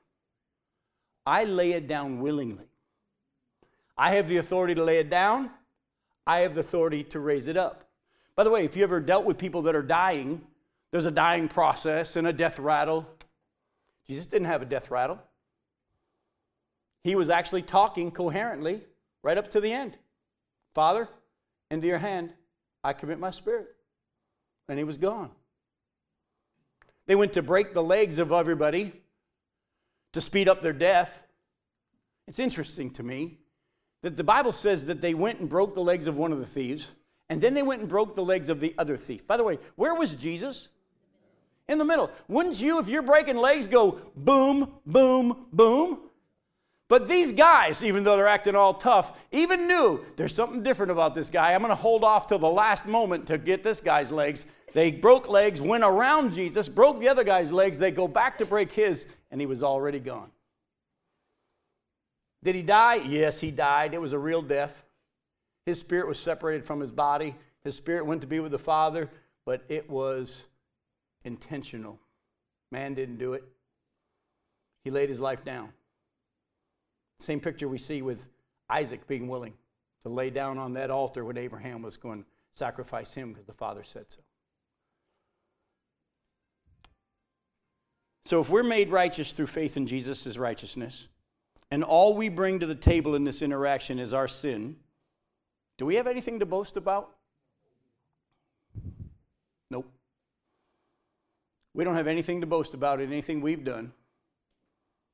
[1.26, 2.70] I lay it down willingly.
[3.96, 5.50] I have the authority to lay it down,
[6.24, 7.88] I have the authority to raise it up.
[8.36, 10.42] By the way, if you ever dealt with people that are dying,
[10.92, 13.08] there's a dying process and a death rattle.
[14.06, 15.18] Jesus didn't have a death rattle.
[17.04, 18.82] He was actually talking coherently
[19.22, 19.96] right up to the end.
[20.74, 21.08] Father,
[21.70, 22.32] into your hand
[22.84, 23.68] I commit my spirit.
[24.68, 25.30] And he was gone.
[27.06, 28.92] They went to break the legs of everybody
[30.12, 31.22] to speed up their death.
[32.26, 33.38] It's interesting to me
[34.02, 36.46] that the Bible says that they went and broke the legs of one of the
[36.46, 36.92] thieves,
[37.30, 39.26] and then they went and broke the legs of the other thief.
[39.26, 40.68] By the way, where was Jesus?
[41.66, 42.10] In the middle.
[42.28, 45.98] Wouldn't you, if you're breaking legs, go boom, boom, boom?
[46.88, 51.14] But these guys, even though they're acting all tough, even knew there's something different about
[51.14, 51.52] this guy.
[51.52, 54.46] I'm going to hold off till the last moment to get this guy's legs.
[54.72, 57.78] They broke legs, went around Jesus, broke the other guy's legs.
[57.78, 60.30] They go back to break his, and he was already gone.
[62.42, 62.96] Did he die?
[62.96, 63.92] Yes, he died.
[63.92, 64.84] It was a real death.
[65.66, 67.34] His spirit was separated from his body.
[67.64, 69.10] His spirit went to be with the Father,
[69.44, 70.46] but it was
[71.24, 71.98] intentional.
[72.72, 73.44] Man didn't do it.
[74.84, 75.72] He laid his life down.
[77.18, 78.28] Same picture we see with
[78.70, 79.54] Isaac being willing
[80.02, 83.52] to lay down on that altar when Abraham was going to sacrifice him because the
[83.52, 84.20] Father said so.
[88.24, 91.08] So, if we're made righteous through faith in Jesus' righteousness,
[91.70, 94.76] and all we bring to the table in this interaction is our sin,
[95.78, 97.14] do we have anything to boast about?
[99.70, 99.90] Nope.
[101.72, 103.92] We don't have anything to boast about in anything we've done,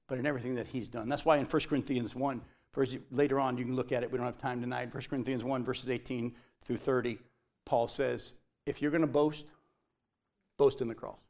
[0.09, 1.09] but in everything that He's done.
[1.09, 2.41] That's why in 1 Corinthians 1,
[2.73, 4.11] first, later on, you can look at it.
[4.11, 4.93] We don't have time tonight.
[4.93, 7.19] 1 Corinthians 1, verses 18 through 30,
[7.65, 8.37] Paul says,
[8.67, 9.53] if you're going to boast,
[10.57, 11.27] boast in the cross.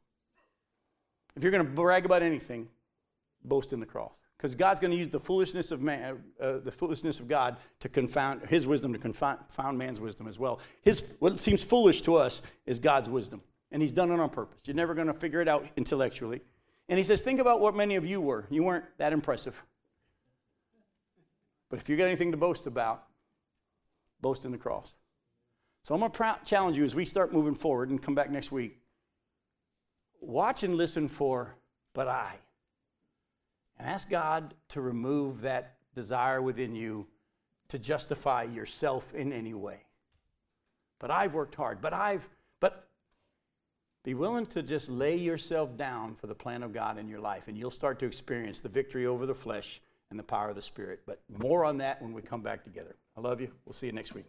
[1.35, 2.69] If you're going to brag about anything,
[3.43, 4.19] boast in the cross.
[4.37, 7.89] Because God's going to use the foolishness of man, uh, the foolishness of God to
[7.89, 10.59] confound his wisdom to confound man's wisdom as well.
[10.81, 14.61] His what seems foolish to us is God's wisdom, and He's done it on purpose.
[14.65, 16.41] You're never going to figure it out intellectually.
[16.87, 18.45] And He says, think about what many of you were.
[18.49, 19.61] You weren't that impressive.
[21.69, 23.05] But if you got anything to boast about,
[24.21, 24.97] boast in the cross.
[25.81, 28.51] So I'm going to challenge you as we start moving forward and come back next
[28.51, 28.79] week
[30.25, 31.55] watch and listen for,
[31.93, 32.35] but I.
[33.77, 37.07] And ask God to remove that desire within you
[37.69, 39.83] to justify yourself in any way.
[40.99, 41.81] But I've worked hard.
[41.81, 42.27] But I've,
[44.05, 47.47] Be willing to just lay yourself down for the plan of God in your life,
[47.47, 49.81] and you'll start to experience the victory over the flesh
[50.11, 51.01] and the power of the Spirit.
[51.07, 52.95] But more on that when we come back together.
[53.17, 53.51] I love you.
[53.65, 54.25] We'll see you next week.